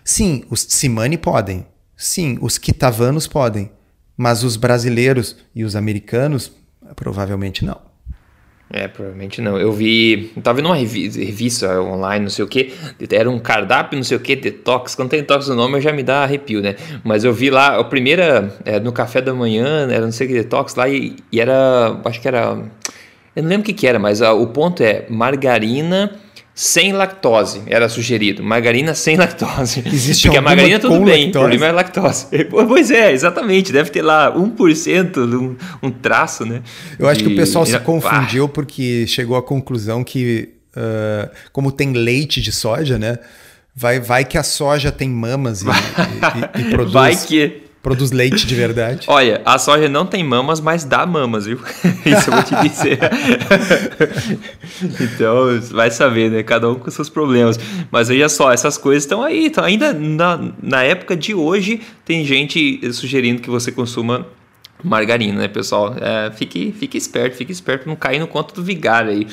Sim, 0.02 0.44
os 0.48 0.64
Tsimane 0.64 1.18
podem. 1.18 1.66
Sim, 1.94 2.38
os 2.40 2.56
Kitavanos 2.56 3.26
podem. 3.26 3.70
Mas 4.16 4.42
os 4.42 4.56
brasileiros 4.56 5.36
e 5.54 5.62
os 5.62 5.76
americanos, 5.76 6.52
provavelmente 6.96 7.66
não. 7.66 7.93
É, 8.76 8.88
provavelmente 8.88 9.40
não. 9.40 9.56
Eu 9.56 9.70
vi. 9.72 10.32
Eu 10.34 10.42
tava 10.42 10.56
vendo 10.56 10.66
uma 10.66 10.74
revista 10.74 11.80
online, 11.80 12.24
não 12.24 12.30
sei 12.30 12.44
o 12.44 12.48
que. 12.48 12.74
Era 13.08 13.30
um 13.30 13.38
cardápio, 13.38 13.96
não 13.96 14.02
sei 14.02 14.16
o 14.16 14.20
que, 14.20 14.34
detox. 14.34 14.96
Quando 14.96 15.10
tem 15.10 15.20
detox 15.20 15.46
no 15.46 15.54
nome, 15.54 15.80
já 15.80 15.92
me 15.92 16.02
dá 16.02 16.24
arrepio, 16.24 16.60
né? 16.60 16.74
Mas 17.04 17.22
eu 17.22 17.32
vi 17.32 17.50
lá, 17.50 17.78
a 17.78 17.84
primeira, 17.84 18.52
é, 18.64 18.80
no 18.80 18.92
café 18.92 19.20
da 19.20 19.32
manhã, 19.32 19.88
era 19.88 20.04
não 20.04 20.10
sei 20.10 20.26
o 20.26 20.30
que 20.30 20.34
detox 20.34 20.74
lá, 20.74 20.88
e, 20.88 21.14
e 21.30 21.40
era. 21.40 22.00
Acho 22.04 22.20
que 22.20 22.26
era. 22.26 22.58
Eu 23.36 23.44
não 23.44 23.48
lembro 23.48 23.62
o 23.62 23.64
que, 23.64 23.72
que 23.72 23.86
era, 23.86 24.00
mas 24.00 24.20
a, 24.20 24.32
o 24.32 24.48
ponto 24.48 24.82
é 24.82 25.06
margarina 25.08 26.10
sem 26.54 26.92
lactose, 26.92 27.62
era 27.66 27.88
sugerido. 27.88 28.42
Margarina 28.42 28.94
sem 28.94 29.16
lactose. 29.16 29.82
Existe 29.92 30.28
Porque 30.28 30.38
a 30.38 30.42
margarina 30.42 30.78
tudo 30.78 31.04
bem, 31.04 31.24
lactose? 31.24 31.28
o 31.28 31.32
problema 31.32 31.66
é 31.66 31.68
a 31.68 31.72
lactose. 31.72 32.26
Pois 32.48 32.90
é, 32.90 33.12
exatamente. 33.12 33.72
Deve 33.72 33.90
ter 33.90 34.02
lá 34.02 34.32
1%, 34.32 35.16
um, 35.18 35.56
um 35.82 35.90
traço, 35.90 36.44
né? 36.44 36.62
Eu 36.98 37.08
acho 37.08 37.24
que 37.24 37.32
o 37.32 37.34
pessoal 37.34 37.66
se 37.66 37.78
confundiu 37.80 38.48
porque 38.48 39.04
chegou 39.08 39.36
à 39.36 39.42
conclusão 39.42 40.04
que, 40.04 40.50
uh, 40.76 41.28
como 41.52 41.72
tem 41.72 41.92
leite 41.92 42.40
de 42.40 42.52
soja, 42.52 42.98
né? 42.98 43.18
Vai, 43.74 43.98
vai 43.98 44.24
que 44.24 44.38
a 44.38 44.44
soja 44.44 44.92
tem 44.92 45.08
mamas 45.08 45.62
e, 45.62 45.66
e, 45.66 46.60
e 46.60 46.64
produz. 46.70 46.92
Vai 46.92 47.16
que. 47.16 47.63
Produz 47.84 48.12
leite 48.12 48.46
de 48.46 48.54
verdade. 48.54 49.04
Olha, 49.10 49.42
a 49.44 49.58
soja 49.58 49.90
não 49.90 50.06
tem 50.06 50.24
mamas, 50.24 50.58
mas 50.58 50.84
dá 50.84 51.04
mamas, 51.04 51.44
viu? 51.44 51.60
Isso 52.06 52.30
eu 52.30 52.34
vou 52.34 52.42
te 52.42 52.56
dizer. 52.66 52.98
então, 54.98 55.60
vai 55.70 55.90
saber, 55.90 56.30
né? 56.30 56.42
Cada 56.42 56.70
um 56.70 56.76
com 56.76 56.90
seus 56.90 57.10
problemas. 57.10 57.60
Mas 57.90 58.08
veja 58.08 58.26
só, 58.30 58.50
essas 58.50 58.78
coisas 58.78 59.02
estão 59.02 59.22
aí. 59.22 59.48
Então, 59.48 59.62
ainda 59.62 59.92
na, 59.92 60.50
na 60.62 60.82
época 60.82 61.14
de 61.14 61.34
hoje, 61.34 61.82
tem 62.06 62.24
gente 62.24 62.90
sugerindo 62.94 63.42
que 63.42 63.50
você 63.50 63.70
consuma 63.70 64.26
margarina, 64.82 65.40
né, 65.40 65.48
pessoal? 65.48 65.94
É, 66.00 66.30
fique, 66.30 66.72
fique 66.72 66.96
esperto, 66.96 67.36
fique 67.36 67.52
esperto, 67.52 67.86
não 67.86 67.96
cair 67.96 68.18
no 68.18 68.26
conto 68.26 68.54
do 68.54 68.62
vigário 68.64 69.10
aí. 69.10 69.26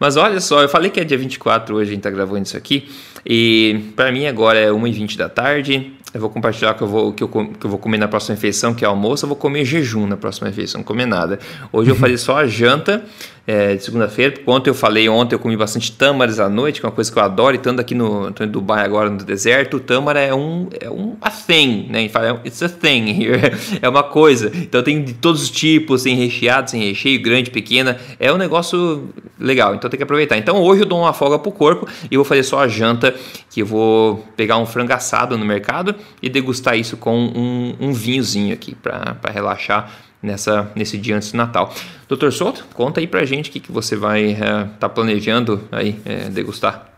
Mas 0.00 0.16
olha 0.16 0.40
só, 0.40 0.62
eu 0.62 0.68
falei 0.68 0.90
que 0.90 0.98
é 0.98 1.04
dia 1.04 1.16
24 1.16 1.76
hoje, 1.76 1.92
a 1.92 1.94
gente 1.94 2.02
tá 2.02 2.10
gravando 2.10 2.42
isso 2.42 2.56
aqui. 2.56 2.88
E 3.26 3.92
para 3.96 4.12
mim 4.12 4.26
agora 4.26 4.58
é 4.58 4.70
1h20 4.70 5.16
da 5.16 5.28
tarde. 5.28 5.92
Eu 6.12 6.20
vou 6.20 6.30
compartilhar 6.30 6.74
que 6.74 6.82
eu 6.82 6.86
vou, 6.86 7.12
que 7.12 7.24
eu, 7.24 7.28
que 7.28 7.66
eu 7.66 7.70
vou 7.70 7.78
comer 7.78 7.98
na 7.98 8.06
próxima 8.06 8.36
refeição, 8.36 8.72
que 8.72 8.84
é 8.84 8.88
almoço. 8.88 9.24
Eu 9.24 9.28
vou 9.28 9.36
comer 9.36 9.64
jejum 9.64 10.06
na 10.06 10.16
próxima 10.16 10.46
refeição, 10.46 10.78
não 10.78 10.84
comer 10.84 11.06
nada. 11.06 11.40
Hoje 11.72 11.90
eu 11.90 11.96
falei 11.96 12.16
só 12.16 12.36
a 12.36 12.46
janta 12.46 13.04
é, 13.46 13.74
de 13.74 13.84
segunda-feira. 13.84 14.34
Ontem 14.46 14.70
eu 14.70 14.74
falei, 14.74 15.08
ontem 15.08 15.34
eu 15.34 15.38
comi 15.38 15.56
bastante 15.56 15.92
tâmaras 15.92 16.40
à 16.40 16.48
noite, 16.48 16.80
que 16.80 16.86
é 16.86 16.88
uma 16.88 16.94
coisa 16.94 17.12
que 17.12 17.18
eu 17.18 17.22
adoro. 17.22 17.54
E 17.54 17.58
estando 17.58 17.80
aqui 17.80 17.94
no, 17.94 18.30
tô 18.32 18.44
em 18.44 18.48
Dubai 18.48 18.84
agora, 18.84 19.10
no 19.10 19.18
deserto, 19.18 19.76
o 19.76 19.80
tâmara 19.80 20.20
é 20.20 20.34
um, 20.34 20.68
é 20.80 20.88
um 20.88 21.16
a 21.20 21.30
thing, 21.30 21.88
né? 21.90 22.08
Fala, 22.08 22.40
it's 22.44 22.62
a 22.62 22.68
thing 22.68 23.10
here. 23.10 23.40
é 23.82 23.88
uma 23.88 24.02
coisa. 24.02 24.50
Então 24.54 24.82
tem 24.82 25.02
de 25.02 25.14
todos 25.14 25.42
os 25.42 25.50
tipos, 25.50 26.04
tem 26.04 26.16
recheado, 26.16 26.70
sem 26.70 26.82
recheio, 26.82 27.20
grande, 27.20 27.50
pequena. 27.50 27.98
É 28.18 28.32
um 28.32 28.36
negócio 28.36 29.08
legal, 29.38 29.74
então 29.74 29.90
tem 29.90 29.98
que 29.98 30.04
aproveitar. 30.04 30.38
Então 30.38 30.62
hoje 30.62 30.82
eu 30.82 30.86
dou 30.86 31.00
uma 31.00 31.12
folga 31.12 31.38
pro 31.38 31.52
corpo 31.52 31.86
e 32.10 32.16
vou 32.16 32.24
fazer 32.24 32.42
só 32.42 32.60
a 32.60 32.68
janta, 32.68 33.13
que 33.50 33.62
eu 33.62 33.66
vou 33.66 34.24
pegar 34.36 34.58
um 34.58 34.66
frango 34.66 34.92
assado 34.92 35.36
no 35.36 35.44
mercado 35.44 35.94
e 36.22 36.28
degustar 36.28 36.76
isso 36.76 36.96
com 36.96 37.16
um, 37.16 37.76
um 37.80 37.92
vinhozinho 37.92 38.52
aqui 38.52 38.74
para 38.74 39.30
relaxar 39.32 39.90
nessa, 40.22 40.70
nesse 40.74 40.98
dia 40.98 41.16
antes 41.16 41.32
do 41.32 41.36
Natal. 41.36 41.72
Doutor 42.08 42.32
Souto, 42.32 42.66
conta 42.74 43.00
aí 43.00 43.06
pra 43.06 43.24
gente 43.24 43.50
o 43.50 43.52
que, 43.52 43.60
que 43.60 43.70
você 43.70 43.94
vai 43.94 44.32
estar 44.32 44.46
é, 44.46 44.64
tá 44.80 44.88
planejando 44.88 45.62
aí 45.70 46.00
é, 46.04 46.28
degustar. 46.30 46.90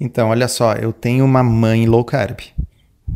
Então, 0.00 0.28
olha 0.28 0.48
só, 0.48 0.74
eu 0.74 0.92
tenho 0.92 1.24
uma 1.24 1.42
mãe 1.42 1.86
low 1.86 2.04
carb. 2.04 2.40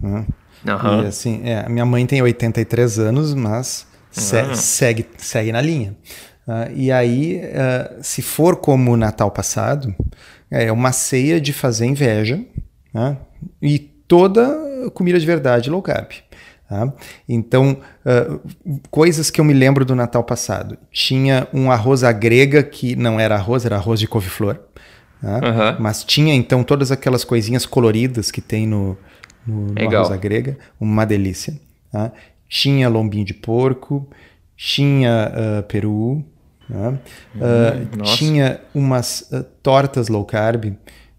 Né? 0.01 0.27
Uhum. 0.67 1.03
E 1.03 1.07
assim, 1.07 1.43
é, 1.45 1.69
minha 1.69 1.85
mãe 1.85 2.07
tem 2.07 2.23
83 2.23 2.99
anos, 2.99 3.35
mas 3.35 3.87
uhum. 4.17 4.55
segue, 4.55 5.07
segue 5.17 5.53
na 5.53 5.61
linha. 5.61 5.97
Uh, 6.47 6.73
e 6.75 6.91
aí, 6.91 7.43
uh, 7.45 7.99
se 8.01 8.23
for 8.23 8.57
como 8.57 8.93
o 8.93 8.97
Natal 8.97 9.31
passado, 9.31 9.95
é 10.51 10.71
uma 10.73 10.93
ceia 10.93 11.41
de 11.41 11.53
fazer 11.53 11.87
inveja 11.87 12.43
né? 12.93 13.17
e 13.61 13.79
toda 13.79 14.91
comida 14.95 15.19
de 15.19 15.27
verdade 15.27 15.71
low 15.71 15.83
carb. 15.83 16.11
Tá? 16.69 16.93
Então, 17.27 17.79
uh, 18.05 18.41
coisas 18.91 19.31
que 19.31 19.41
eu 19.41 19.45
me 19.45 19.55
lembro 19.55 19.85
do 19.85 19.95
Natal 19.95 20.23
passado. 20.23 20.77
Tinha 20.93 21.49
um 21.53 21.71
arroz 21.71 22.05
à 22.05 22.13
grega 22.13 22.63
que 22.63 22.95
não 22.95 23.19
era 23.19 23.37
arroz, 23.37 23.65
era 23.65 23.77
arroz 23.77 23.99
de 23.99 24.07
couve-flor. 24.07 24.61
Tá? 25.21 25.37
Uhum. 25.37 25.77
Mas 25.81 26.05
tinha 26.05 26.35
então 26.35 26.63
todas 26.63 26.93
aquelas 26.93 27.25
coisinhas 27.25 27.65
coloridas 27.65 28.31
que 28.31 28.43
tem 28.43 28.67
no, 28.67 28.99
no, 29.47 29.73
no 29.73 29.97
arroz 29.97 30.11
à 30.11 30.17
grega. 30.17 30.59
Uma 30.79 31.07
delícia. 31.07 31.59
Tá? 31.91 32.13
Tinha 32.47 32.89
lombinho 32.89 33.25
de 33.25 33.35
porco, 33.35 34.07
tinha 34.55 35.33
uh, 35.33 35.63
peru, 35.63 36.23
tá? 36.69 36.91
uh, 37.37 38.03
tinha 38.17 38.61
umas 38.75 39.31
tortas 39.63 40.09
low 40.09 40.25
carb 40.25 40.67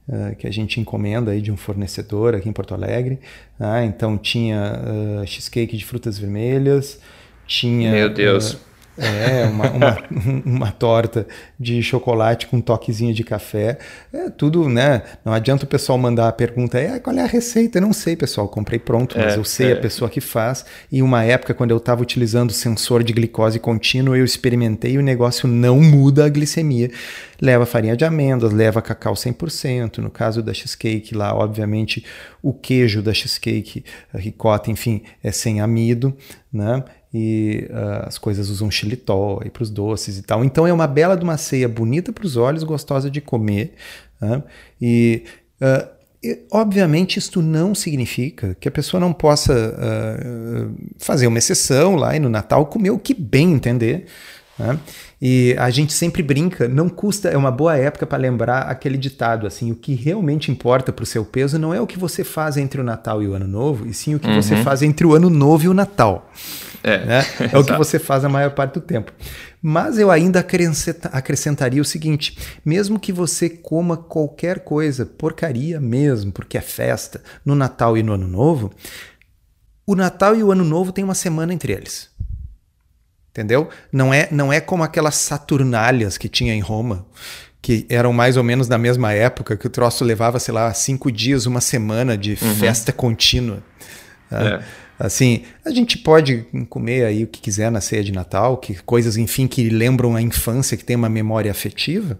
uh, 0.08 0.36
que 0.38 0.48
a 0.48 0.52
gente 0.52 0.80
encomenda 0.80 1.32
aí 1.32 1.42
de 1.42 1.52
um 1.52 1.58
fornecedor 1.58 2.36
aqui 2.36 2.48
em 2.48 2.54
Porto 2.54 2.74
Alegre. 2.74 3.20
Ah, 3.60 3.84
então 3.84 4.18
tinha 4.18 4.80
uh, 5.22 5.28
cheesecake 5.28 5.76
de 5.76 5.86
frutas 5.86 6.18
vermelhas, 6.18 7.00
tinha. 7.46 7.92
Meu 7.92 8.10
Deus. 8.10 8.58
É, 9.00 9.46
uma, 9.46 9.70
uma, 9.72 9.98
uma, 10.46 10.72
torta 10.72 11.26
de 11.60 11.82
chocolate 11.82 12.48
com 12.48 12.58
um 12.58 12.62
toquezinho 12.62 13.14
de 13.14 13.24
café. 13.24 13.78
É 14.12 14.30
tudo, 14.30 14.68
né? 14.68 15.04
Não 15.24 15.32
adianta 15.32 15.64
o 15.64 15.68
pessoal 15.68 15.98
mandar 15.98 16.28
a 16.28 16.32
pergunta, 16.32 16.78
é, 16.78 17.00
qual 17.00 17.16
é 17.16 17.22
a 17.22 17.26
receita? 17.26 17.78
Eu 17.78 17.82
não 17.82 17.94
sei, 17.94 18.16
pessoal, 18.16 18.48
comprei 18.48 18.80
pronto, 18.80 19.18
mas 19.18 19.34
é, 19.34 19.38
eu 19.38 19.44
sei 19.44 19.72
é. 19.72 19.74
a 19.74 19.78
pessoa 19.78 20.10
que 20.10 20.20
faz. 20.20 20.66
E 20.92 21.02
uma 21.02 21.24
época, 21.24 21.54
quando 21.54 21.72
eu 21.72 21.78
estava 21.78 22.02
utilizando 22.02 22.50
o 22.50 22.54
sensor 22.54 23.04
de 23.04 23.14
glicose 23.14 23.60
contínuo, 23.60 24.16
eu 24.16 24.26
experimentei 24.26 24.94
e 24.94 24.98
o 24.98 25.02
negócio 25.02 25.48
não 25.48 25.80
muda 25.80 26.26
a 26.26 26.30
glicemia. 26.30 26.92
Leva 27.42 27.66
farinha 27.66 27.96
de 27.96 28.04
amêndoas, 28.04 28.52
leva 28.52 28.82
cacau 28.82 29.14
100%. 29.14 30.00
No 30.00 30.10
caso 30.10 30.44
da 30.44 30.54
cheesecake 30.54 31.16
lá, 31.16 31.34
obviamente, 31.34 32.04
o 32.44 32.54
queijo 32.54 33.02
da 33.02 33.14
cheesecake, 33.14 33.84
ricota, 34.14 34.70
enfim, 34.70 35.04
é 35.24 35.32
sem 35.32 35.62
amido, 35.62 36.16
né? 36.52 36.84
E 37.14 37.68
uh, 37.70 38.08
as 38.08 38.18
coisas 38.18 38.50
usam 38.50 38.70
xilitol 38.70 39.42
para 39.52 39.64
os 39.64 39.70
doces 39.70 40.18
e 40.18 40.22
tal. 40.22 40.44
Então 40.44 40.68
é 40.68 40.74
uma 40.74 40.88
bela 40.88 41.18
de 41.18 41.24
uma 41.24 41.38
ceia 41.38 41.68
bonita 41.68 42.14
para 42.14 42.26
os 42.26 42.38
olhos, 42.38 42.64
gostosa 42.64 43.10
de 43.10 43.20
comer. 43.20 43.74
Uh, 44.22 44.44
e, 44.80 45.24
uh, 45.62 45.88
e, 46.24 46.40
obviamente 46.52 47.18
isto 47.18 47.42
não 47.42 47.74
significa 47.74 48.56
que 48.60 48.68
a 48.68 48.72
pessoa 48.72 49.00
não 49.00 49.14
possa 49.14 49.74
fazer 50.98 51.28
uma 51.28 51.38
exceção 51.38 51.96
lá 51.96 52.16
e 52.16 52.20
no 52.20 52.30
Natal 52.30 52.66
comer 52.66 52.92
o 52.92 53.00
que 53.00 53.14
bem 53.14 53.54
entender. 53.54 54.06
Né? 54.58 54.78
E 55.22 55.54
a 55.58 55.70
gente 55.70 55.92
sempre 55.92 56.24
brinca, 56.24 56.68
não 56.68 56.88
custa, 56.88 57.28
é 57.28 57.36
uma 57.36 57.52
boa 57.52 57.76
época 57.76 58.06
para 58.06 58.18
lembrar 58.18 58.62
aquele 58.62 58.98
ditado 58.98 59.46
assim: 59.46 59.70
o 59.72 59.76
que 59.76 59.94
realmente 59.94 60.50
importa 60.50 60.94
para 60.94 61.04
o 61.04 61.06
seu 61.06 61.26
peso 61.26 61.60
não 61.60 61.74
é 61.74 61.82
o 61.82 61.88
que 61.88 62.00
você 62.00 62.24
faz 62.24 62.56
entre 62.56 62.80
o 62.80 62.84
Natal 62.84 63.22
e 63.22 63.28
o 63.28 63.34
Ano 63.34 63.48
Novo, 63.48 63.86
e 63.86 63.94
sim 63.94 64.16
o 64.16 64.20
que 64.20 64.28
uhum. 64.28 64.42
você 64.42 64.56
faz 64.64 64.82
entre 64.82 65.06
o 65.06 65.14
Ano 65.14 65.30
Novo 65.30 65.66
e 65.66 65.68
o 65.68 65.74
Natal. 65.74 66.32
É, 66.82 67.06
né? 67.06 67.26
é 67.52 67.58
o 67.58 67.64
que 67.66 67.74
você 67.74 68.00
faz 68.00 68.24
a 68.24 68.30
maior 68.30 68.52
parte 68.52 68.76
do 68.76 68.82
tempo. 68.82 69.12
Mas 69.62 69.98
eu 69.98 70.10
ainda 70.10 70.40
acrescentaria 70.40 71.82
o 71.82 71.86
seguinte: 71.86 72.38
mesmo 72.64 72.98
que 72.98 73.12
você 73.12 73.50
coma 73.50 73.98
qualquer 73.98 74.60
coisa, 74.60 75.06
porcaria 75.06 75.82
mesmo, 75.82 76.32
porque 76.32 76.58
é 76.58 76.62
festa, 76.62 77.22
no 77.44 77.56
Natal 77.56 77.98
e 77.98 78.04
no 78.04 78.14
Ano 78.14 78.28
Novo, 78.28 78.72
o 79.86 79.96
Natal 79.96 80.34
e 80.34 80.44
o 80.44 80.52
Ano 80.52 80.64
Novo 80.64 80.94
tem 80.94 81.04
uma 81.04 81.16
semana 81.16 81.54
entre 81.54 81.74
eles. 81.74 82.09
Entendeu? 83.40 83.70
Não 83.90 84.14
é, 84.14 84.28
não 84.32 84.52
é 84.52 84.60
como 84.60 84.84
aquelas 84.84 85.16
Saturnálias 85.16 86.18
que 86.18 86.28
tinha 86.28 86.54
em 86.54 86.60
Roma, 86.60 87.06
que 87.62 87.86
eram 87.88 88.12
mais 88.12 88.36
ou 88.36 88.44
menos 88.44 88.68
da 88.68 88.78
mesma 88.78 89.14
época, 89.14 89.56
que 89.56 89.66
o 89.66 89.70
troço 89.70 90.04
levava, 90.04 90.40
sei 90.40 90.54
lá, 90.54 90.74
cinco 90.74 91.10
dias, 91.10 91.46
uma 91.46 91.62
semana 91.62 92.18
de 92.18 92.32
uhum. 92.32 92.56
festa 92.56 92.92
contínua. 92.92 93.64
Tá? 94.30 94.42
É. 94.46 94.64
Assim, 95.00 95.44
a 95.64 95.70
gente 95.70 95.98
pode 95.98 96.46
comer 96.70 97.06
aí 97.06 97.24
o 97.24 97.28
que 97.28 97.40
quiser 97.40 97.72
na 97.72 97.80
ceia 97.80 98.04
de 98.04 98.12
Natal, 98.12 98.58
que 98.58 98.76
coisas, 98.84 99.16
enfim, 99.16 99.48
que 99.48 99.70
lembram 99.70 100.18
a 100.18 100.22
infância, 100.22 100.76
que 100.76 100.84
tem 100.84 100.98
uma 100.98 101.08
memória 101.08 101.50
afetiva. 101.50 102.20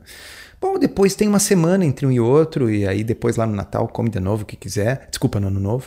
Bom, 0.62 0.80
depois 0.80 1.16
tem 1.16 1.28
uma 1.28 1.40
semana 1.40 1.84
entre 1.86 2.06
um 2.06 2.12
e 2.14 2.20
outro, 2.22 2.70
e 2.70 2.88
aí 2.88 3.04
depois 3.04 3.36
lá 3.36 3.46
no 3.46 3.54
Natal 3.54 3.90
come 3.90 4.10
de 4.10 4.22
novo 4.22 4.44
o 4.44 4.46
que 4.46 4.56
quiser. 4.56 5.10
Desculpa, 5.10 5.38
no 5.38 5.48
Ano 5.48 5.60
Novo. 5.60 5.86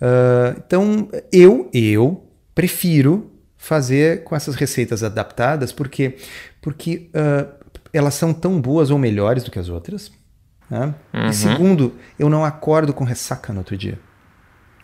Uh, 0.00 0.60
então, 0.66 1.08
eu, 1.30 1.70
eu 1.72 2.24
prefiro 2.52 3.30
fazer 3.66 4.22
com 4.22 4.36
essas 4.36 4.54
receitas 4.54 5.02
adaptadas, 5.02 5.72
porque, 5.72 6.16
porque 6.62 7.10
uh, 7.10 7.52
elas 7.92 8.14
são 8.14 8.32
tão 8.32 8.60
boas 8.60 8.90
ou 8.90 8.98
melhores 8.98 9.42
do 9.42 9.50
que 9.50 9.58
as 9.58 9.68
outras. 9.68 10.12
Né? 10.70 10.94
Uhum. 11.12 11.26
E 11.26 11.34
segundo, 11.34 11.92
eu 12.16 12.28
não 12.28 12.44
acordo 12.44 12.92
com 12.92 13.02
ressaca 13.02 13.52
no 13.52 13.58
outro 13.58 13.76
dia. 13.76 13.98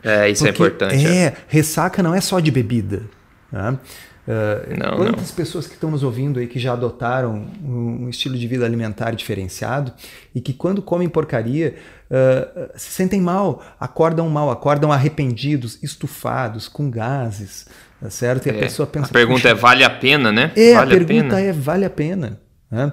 É, 0.02 0.28
isso 0.28 0.44
é 0.44 0.50
Porque, 0.50 0.62
é 0.62 0.66
importante. 0.66 1.06
É, 1.06 1.24
é, 1.26 1.36
ressaca 1.46 2.02
não 2.02 2.12
é 2.12 2.20
só 2.20 2.40
de 2.40 2.50
bebida. 2.50 3.04
Né? 3.52 3.78
Uh, 4.26 4.76
não, 4.76 4.96
quantas 4.96 5.28
não. 5.28 5.36
pessoas 5.36 5.68
que 5.68 5.74
estão 5.74 5.90
nos 5.90 6.02
ouvindo 6.02 6.40
aí 6.40 6.48
que 6.48 6.58
já 6.58 6.72
adotaram 6.72 7.46
um, 7.62 8.04
um, 8.04 8.08
estilo 8.08 8.36
de 8.36 8.46
vida 8.48 8.64
alimentar 8.64 9.12
diferenciado 9.12 9.92
e 10.34 10.40
que 10.40 10.52
quando 10.52 10.80
comem 10.82 11.08
porcaria 11.08 11.76
uh, 12.08 12.70
se 12.76 12.90
sentem 12.90 13.20
mal, 13.20 13.62
acordam 13.78 14.28
mal, 14.28 14.50
acordam 14.50 14.92
arrependidos, 14.92 15.80
estufados, 15.82 16.66
com 16.68 16.90
gases, 16.90 17.66
tá 18.02 18.10
certo? 18.10 18.46
E 18.46 18.50
é. 18.50 18.56
a 18.56 18.58
pessoa 18.58 18.86
pensa. 18.86 19.06
A 19.06 19.12
pergunta 19.12 19.48
é: 19.48 19.54
vale 19.54 19.84
a 19.84 19.90
pena, 19.90 20.32
né? 20.32 20.50
É, 20.56 20.74
vale 20.74 20.94
a 20.94 21.04
pergunta 21.04 21.36
a 21.36 21.40
é: 21.40 21.52
vale 21.52 21.84
a 21.84 21.90
pena? 21.90 22.40
Né? 22.70 22.92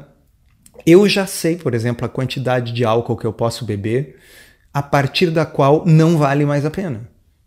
Eu 0.85 1.07
já 1.09 1.25
sei, 1.25 1.57
por 1.57 1.73
exemplo, 1.73 2.05
a 2.05 2.09
quantidade 2.09 2.71
de 2.71 2.85
álcool 2.85 3.17
que 3.17 3.25
eu 3.25 3.33
posso 3.33 3.65
beber, 3.65 4.17
a 4.73 4.83
partir 4.83 5.31
da 5.31 5.45
qual 5.45 5.83
não 5.85 6.17
vale 6.17 6.45
mais 6.45 6.65
a 6.65 6.69
pena. 6.69 7.01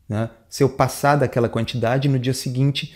Né? 0.09 0.29
Se 0.49 0.63
eu 0.63 0.69
passar 0.69 1.17
daquela 1.17 1.49
quantidade, 1.49 2.09
no 2.09 2.19
dia 2.19 2.35
seguinte 2.35 2.95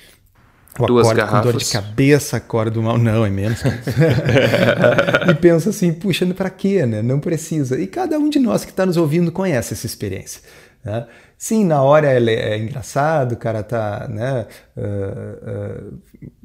eu 0.78 0.86
Duas 0.86 1.06
acordo 1.06 1.16
garrafas. 1.16 1.40
com 1.40 1.52
dor 1.52 1.58
de 1.58 1.64
cabeça, 1.64 2.36
acordo 2.36 2.82
mal. 2.82 2.98
Não, 2.98 3.24
é 3.24 3.30
menos. 3.30 3.60
e 5.26 5.34
penso 5.34 5.70
assim, 5.70 5.92
puxa, 5.92 6.26
para 6.34 6.50
quê, 6.50 6.84
né? 6.84 7.00
Não 7.00 7.18
precisa. 7.18 7.80
E 7.80 7.86
cada 7.86 8.18
um 8.18 8.28
de 8.28 8.38
nós 8.38 8.64
que 8.64 8.70
está 8.70 8.84
nos 8.84 8.98
ouvindo 8.98 9.32
conhece 9.32 9.72
essa 9.72 9.86
experiência. 9.86 10.42
Né? 10.86 11.04
Sim, 11.36 11.64
na 11.64 11.82
hora 11.82 12.06
é, 12.06 12.56
engraçado, 12.56 13.32
o 13.32 13.36
cara 13.36 13.60
tá, 13.60 14.06
né, 14.08 14.46
uh, 14.76 15.90
uh, 15.90 15.98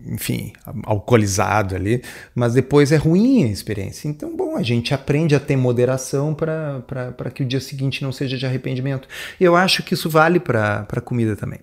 enfim, 0.07 0.51
alcoolizado 0.83 1.75
ali, 1.75 2.03
mas 2.33 2.55
depois 2.55 2.91
é 2.91 2.95
ruim 2.95 3.43
a 3.43 3.47
experiência. 3.47 4.07
Então, 4.07 4.35
bom, 4.35 4.57
a 4.57 4.63
gente 4.63 4.95
aprende 4.95 5.35
a 5.35 5.39
ter 5.39 5.55
moderação 5.55 6.33
para 6.33 7.29
que 7.31 7.43
o 7.43 7.45
dia 7.45 7.59
seguinte 7.59 8.01
não 8.01 8.11
seja 8.11 8.35
de 8.35 8.43
arrependimento. 8.47 9.07
Eu 9.39 9.55
acho 9.55 9.83
que 9.83 9.93
isso 9.93 10.09
vale 10.09 10.39
para 10.39 10.87
comida 11.05 11.35
também. 11.35 11.59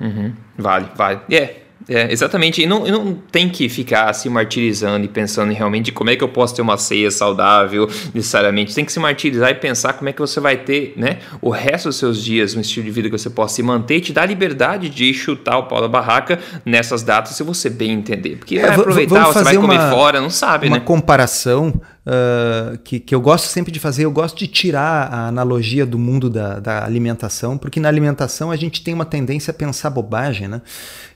Uhum. 0.00 0.34
Vale, 0.58 0.88
vale. 0.96 1.20
É. 1.30 1.58
É, 1.88 2.12
exatamente. 2.12 2.62
E 2.62 2.66
não, 2.66 2.86
não 2.86 3.14
tem 3.14 3.48
que 3.48 3.68
ficar 3.68 4.12
se 4.12 4.28
martirizando 4.28 5.04
e 5.04 5.08
pensando 5.08 5.52
em 5.52 5.54
realmente 5.54 5.90
como 5.92 6.10
é 6.10 6.16
que 6.16 6.22
eu 6.22 6.28
posso 6.28 6.54
ter 6.54 6.62
uma 6.62 6.76
ceia 6.76 7.10
saudável 7.10 7.88
necessariamente. 8.14 8.74
Tem 8.74 8.84
que 8.84 8.92
se 8.92 9.00
martirizar 9.00 9.50
e 9.50 9.54
pensar 9.54 9.94
como 9.94 10.08
é 10.08 10.12
que 10.12 10.20
você 10.20 10.40
vai 10.40 10.56
ter 10.56 10.94
né, 10.96 11.18
o 11.40 11.50
resto 11.50 11.88
dos 11.88 11.96
seus 11.96 12.22
dias, 12.22 12.54
um 12.54 12.60
estilo 12.60 12.86
de 12.86 12.92
vida 12.92 13.08
que 13.10 13.18
você 13.18 13.30
possa 13.30 13.56
se 13.56 13.62
manter 13.62 13.96
e 13.96 14.00
te 14.00 14.12
dar 14.12 14.22
a 14.22 14.26
liberdade 14.26 14.88
de 14.88 15.12
chutar 15.12 15.58
o 15.58 15.64
pau 15.64 15.80
da 15.80 15.88
barraca 15.88 16.38
nessas 16.64 17.02
datas 17.02 17.34
se 17.36 17.42
você 17.42 17.68
bem 17.68 17.90
entender. 17.92 18.36
Porque 18.36 18.58
é, 18.58 18.66
vai 18.66 18.76
aproveitar, 18.76 19.26
você 19.26 19.42
vai 19.42 19.56
comer 19.56 19.78
uma, 19.78 19.90
fora, 19.90 20.20
não 20.20 20.30
sabe, 20.30 20.66
uma 20.66 20.76
né? 20.76 20.80
Uma 20.80 20.86
comparação 20.86 21.80
uh, 22.06 22.78
que, 22.78 23.00
que 23.00 23.14
eu 23.14 23.20
gosto 23.20 23.46
sempre 23.46 23.72
de 23.72 23.80
fazer, 23.80 24.04
eu 24.04 24.10
gosto 24.10 24.38
de 24.38 24.46
tirar 24.46 25.12
a 25.12 25.28
analogia 25.28 25.86
do 25.86 25.98
mundo 25.98 26.28
da, 26.28 26.58
da 26.58 26.84
alimentação, 26.84 27.56
porque 27.56 27.80
na 27.80 27.88
alimentação 27.88 28.50
a 28.50 28.56
gente 28.56 28.82
tem 28.82 28.94
uma 28.94 29.04
tendência 29.04 29.50
a 29.50 29.54
pensar 29.54 29.90
bobagem, 29.90 30.48
né? 30.48 30.62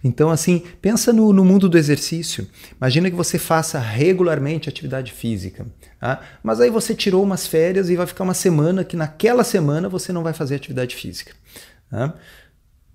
Então, 0.03 0.31
assim, 0.31 0.63
pensa 0.81 1.13
no, 1.13 1.33
no 1.33 1.45
mundo 1.45 1.69
do 1.69 1.77
exercício. 1.77 2.47
Imagina 2.77 3.11
que 3.11 3.17
você 3.17 3.39
faça 3.39 3.79
regularmente 3.79 4.69
atividade 4.69 5.13
física, 5.13 5.67
tá? 5.99 6.21
mas 6.43 6.61
aí 6.61 6.71
você 6.71 6.95
tirou 6.95 7.23
umas 7.23 7.47
férias 7.47 7.91
e 7.91 7.97
vai 7.97 8.07
ficar 8.07 8.25
uma 8.25 8.35
semana 8.35 8.85
que 8.85 8.97
naquela 8.97 9.43
semana 9.43 9.89
você 9.89 10.13
não 10.13 10.23
vai 10.23 10.33
fazer 10.33 10.55
atividade 10.55 10.95
física. 10.95 11.33
Tá? 11.91 12.15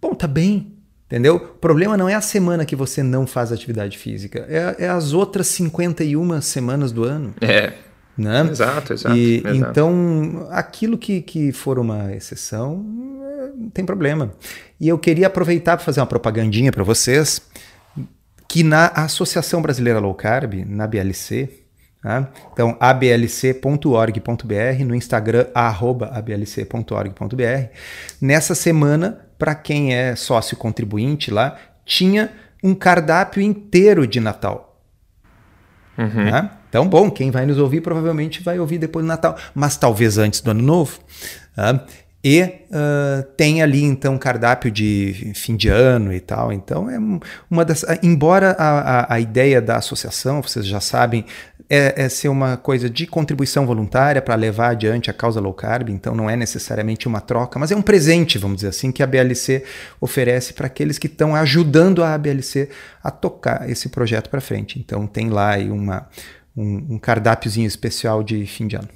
Bom, 0.01 0.13
tá 0.15 0.27
bem, 0.27 0.73
Entendeu? 1.12 1.36
O 1.36 1.39
problema 1.39 1.97
não 1.97 2.08
é 2.08 2.15
a 2.15 2.21
semana 2.21 2.65
que 2.65 2.74
você 2.74 3.04
não 3.04 3.28
faz 3.28 3.52
atividade 3.52 3.97
física, 3.97 4.45
é, 4.47 4.86
é 4.86 4.88
as 4.88 5.12
outras 5.12 5.47
51 5.47 6.39
semanas 6.39 6.93
do 6.93 7.04
ano. 7.04 7.36
É. 7.41 7.74
Né? 8.17 8.47
Exato, 8.50 8.93
exato, 8.93 9.15
e, 9.17 9.39
exato. 9.39 9.56
Então, 9.56 10.47
aquilo 10.52 10.97
que, 10.97 11.21
que 11.21 11.52
for 11.52 11.78
uma 11.78 12.15
exceção, 12.15 12.78
não 13.58 13.69
tem 13.69 13.84
problema. 13.84 14.32
E 14.80 14.88
eu 14.88 14.97
queria 14.97 15.28
aproveitar 15.28 15.76
para 15.76 15.86
fazer 15.86 16.00
uma 16.00 16.08
propagandinha 16.08 16.71
para 16.71 16.84
vocês, 16.84 17.41
que 18.47 18.63
na 18.63 18.88
Associação 18.88 19.62
Brasileira 19.62 20.00
Low 20.00 20.13
Carb, 20.13 20.63
na 20.65 20.88
BLC, 20.88 21.61
tá? 22.01 22.29
então 22.51 22.75
ablc.org.br, 22.79 24.85
no 24.85 24.95
Instagram, 24.95 25.47
ablc.org.br, 25.53 27.43
nessa 28.21 28.55
semana 28.55 29.19
para 29.37 29.55
quem 29.55 29.95
é 29.95 30.15
sócio 30.15 30.55
contribuinte 30.55 31.31
lá, 31.31 31.57
tinha 31.83 32.31
um 32.63 32.75
cardápio 32.75 33.41
inteiro 33.41 34.05
de 34.05 34.19
Natal. 34.19 34.79
Uhum. 35.97 36.25
Né? 36.25 36.51
Então, 36.69 36.87
bom, 36.87 37.09
quem 37.09 37.31
vai 37.31 37.45
nos 37.45 37.57
ouvir 37.57 37.81
provavelmente 37.81 38.43
vai 38.43 38.59
ouvir 38.59 38.77
depois 38.77 39.03
do 39.03 39.07
Natal, 39.07 39.35
mas 39.53 39.77
talvez 39.77 40.17
antes 40.17 40.41
do 40.41 40.51
Ano 40.51 40.61
Novo. 40.61 40.99
Tá? 41.55 41.85
E 42.23 42.43
uh, 42.43 43.23
tem 43.35 43.63
ali 43.63 43.83
então 43.83 44.15
cardápio 44.15 44.69
de 44.69 45.31
fim 45.33 45.55
de 45.55 45.69
ano 45.69 46.13
e 46.13 46.19
tal. 46.19 46.53
Então 46.53 46.87
é 46.87 46.99
uma 47.49 47.65
das. 47.65 47.83
Embora 48.03 48.55
a, 48.59 48.79
a, 48.79 49.13
a 49.15 49.19
ideia 49.19 49.59
da 49.59 49.77
associação, 49.77 50.39
vocês 50.39 50.67
já 50.67 50.79
sabem, 50.79 51.25
é, 51.73 52.03
é 52.03 52.10
ser 52.10 52.27
uma 52.27 52.57
coisa 52.57 52.89
de 52.89 53.07
contribuição 53.07 53.65
voluntária 53.65 54.21
para 54.21 54.36
levar 54.36 54.71
adiante 54.71 55.10
a 55.10 55.13
causa 55.13 55.39
low 55.39 55.53
carb, 55.53 55.88
então 55.88 56.13
não 56.13 56.29
é 56.29 56.36
necessariamente 56.36 57.07
uma 57.07 57.21
troca, 57.21 57.57
mas 57.57 57.71
é 57.71 57.75
um 57.77 57.81
presente, 57.81 58.38
vamos 58.38 58.57
dizer 58.57 58.67
assim, 58.67 58.91
que 58.91 59.01
a 59.01 59.07
BLC 59.07 59.63
oferece 60.01 60.51
para 60.51 60.67
aqueles 60.67 60.97
que 60.97 61.07
estão 61.07 61.34
ajudando 61.34 62.03
a 62.03 62.17
BLC 62.17 62.67
a 63.01 63.10
tocar 63.10 63.69
esse 63.69 63.88
projeto 63.88 64.29
para 64.29 64.41
frente. 64.41 64.79
Então 64.79 65.07
tem 65.07 65.29
lá 65.29 65.51
aí 65.51 65.71
uma, 65.71 66.10
um, 66.57 66.95
um 66.95 66.99
cardápiozinho 66.99 67.67
especial 67.67 68.21
de 68.21 68.45
fim 68.45 68.67
de 68.67 68.75
ano. 68.75 68.89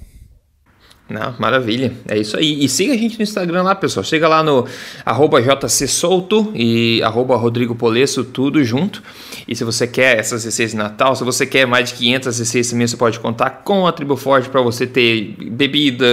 Não, 1.08 1.36
maravilha. 1.38 1.92
É 2.08 2.18
isso 2.18 2.36
aí. 2.36 2.64
E 2.64 2.68
siga 2.68 2.92
a 2.92 2.96
gente 2.96 3.16
no 3.16 3.22
Instagram 3.22 3.62
lá, 3.62 3.76
pessoal. 3.76 4.02
Chega 4.02 4.26
lá 4.26 4.42
no 4.42 4.66
arroba 5.04 5.40
jcsolto 5.40 6.50
e 6.52 7.00
arroba 7.00 7.40
tudo 8.32 8.64
junto. 8.64 9.00
E 9.46 9.54
se 9.54 9.62
você 9.62 9.86
quer 9.86 10.18
essas 10.18 10.44
receitas 10.44 10.72
de 10.72 10.76
Natal, 10.76 11.14
se 11.14 11.22
você 11.22 11.46
quer 11.46 11.64
mais 11.64 11.90
de 11.90 11.94
500 11.94 12.38
receitas 12.40 12.70
também, 12.70 12.86
você 12.88 12.96
pode 12.96 13.20
contar 13.20 13.50
com 13.50 13.86
a 13.86 13.92
Tribo 13.92 14.16
Forte 14.16 14.48
para 14.48 14.60
você 14.60 14.84
ter 14.84 15.36
bebida, 15.48 16.06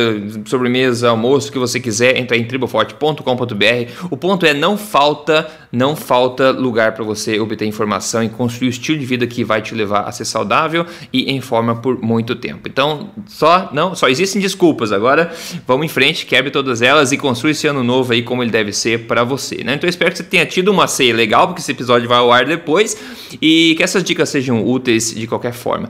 sobremesa, 0.45 1.09
almoço, 1.09 1.49
o 1.49 1.51
que 1.51 1.57
você 1.57 1.79
quiser. 1.79 2.15
Entra 2.17 2.37
em 2.37 2.45
triboforte.com.br. 2.45 4.05
O 4.11 4.17
ponto 4.17 4.45
é, 4.45 4.53
não 4.53 4.77
falta, 4.77 5.49
não 5.71 5.95
falta 5.95 6.51
lugar 6.51 6.91
para 6.91 7.03
você 7.03 7.39
obter 7.39 7.65
informação 7.65 8.23
e 8.23 8.29
construir 8.29 8.67
o 8.67 8.69
estilo 8.69 8.99
de 8.99 9.05
vida 9.07 9.25
que 9.25 9.43
vai 9.43 9.59
te 9.59 9.73
levar 9.73 10.01
a 10.01 10.11
ser 10.11 10.25
saudável 10.25 10.85
e 11.11 11.31
em 11.31 11.41
forma 11.41 11.77
por 11.77 11.99
muito 11.99 12.35
tempo. 12.35 12.67
Então, 12.69 13.09
só 13.25 13.71
não, 13.73 13.95
só 13.95 14.07
existem 14.07 14.39
desculpas 14.39 14.82
desculpas. 14.83 14.91
Agora 14.91 15.31
vamos 15.65 15.85
em 15.85 15.89
frente, 15.89 16.25
quebre 16.25 16.51
todas 16.51 16.81
elas 16.81 17.11
e 17.11 17.17
construa 17.17 17.51
esse 17.51 17.67
ano 17.67 17.83
novo 17.83 18.13
aí 18.13 18.21
como 18.21 18.43
ele 18.43 18.51
deve 18.51 18.73
ser 18.73 19.07
para 19.07 19.23
você, 19.23 19.63
né? 19.63 19.75
Então 19.75 19.87
eu 19.87 19.89
espero 19.89 20.11
que 20.11 20.17
você 20.17 20.23
tenha 20.23 20.45
tido 20.45 20.69
uma 20.69 20.87
ceia 20.87 21.13
legal, 21.13 21.47
porque 21.47 21.61
esse 21.61 21.71
episódio 21.71 22.07
vai 22.07 22.17
ao 22.17 22.31
ar 22.31 22.45
depois 22.45 22.97
e 23.41 23.73
que 23.75 23.83
essas 23.83 24.03
dicas 24.03 24.29
sejam 24.29 24.65
úteis 24.65 25.13
de 25.13 25.27
qualquer 25.27 25.53
forma. 25.53 25.89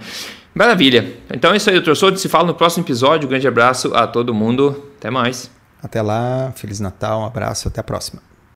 Maravilha. 0.53 1.13
Então 1.33 1.51
é 1.51 1.57
isso 1.57 1.69
aí, 1.69 1.75
doutor 1.75 1.95
Souto. 1.95 2.19
Se 2.19 2.29
fala 2.29 2.45
no 2.45 2.53
próximo 2.53 2.85
episódio. 2.85 3.25
Um 3.25 3.29
grande 3.29 3.47
abraço 3.47 3.91
a 3.95 4.05
todo 4.05 4.33
mundo. 4.33 4.91
Até 4.99 5.09
mais. 5.09 5.49
Até 5.81 5.99
lá. 5.99 6.53
Feliz 6.55 6.79
Natal. 6.79 7.21
Um 7.21 7.25
abraço. 7.25 7.67
Até 7.67 7.81
a 7.81 7.83
próxima. 7.83 8.32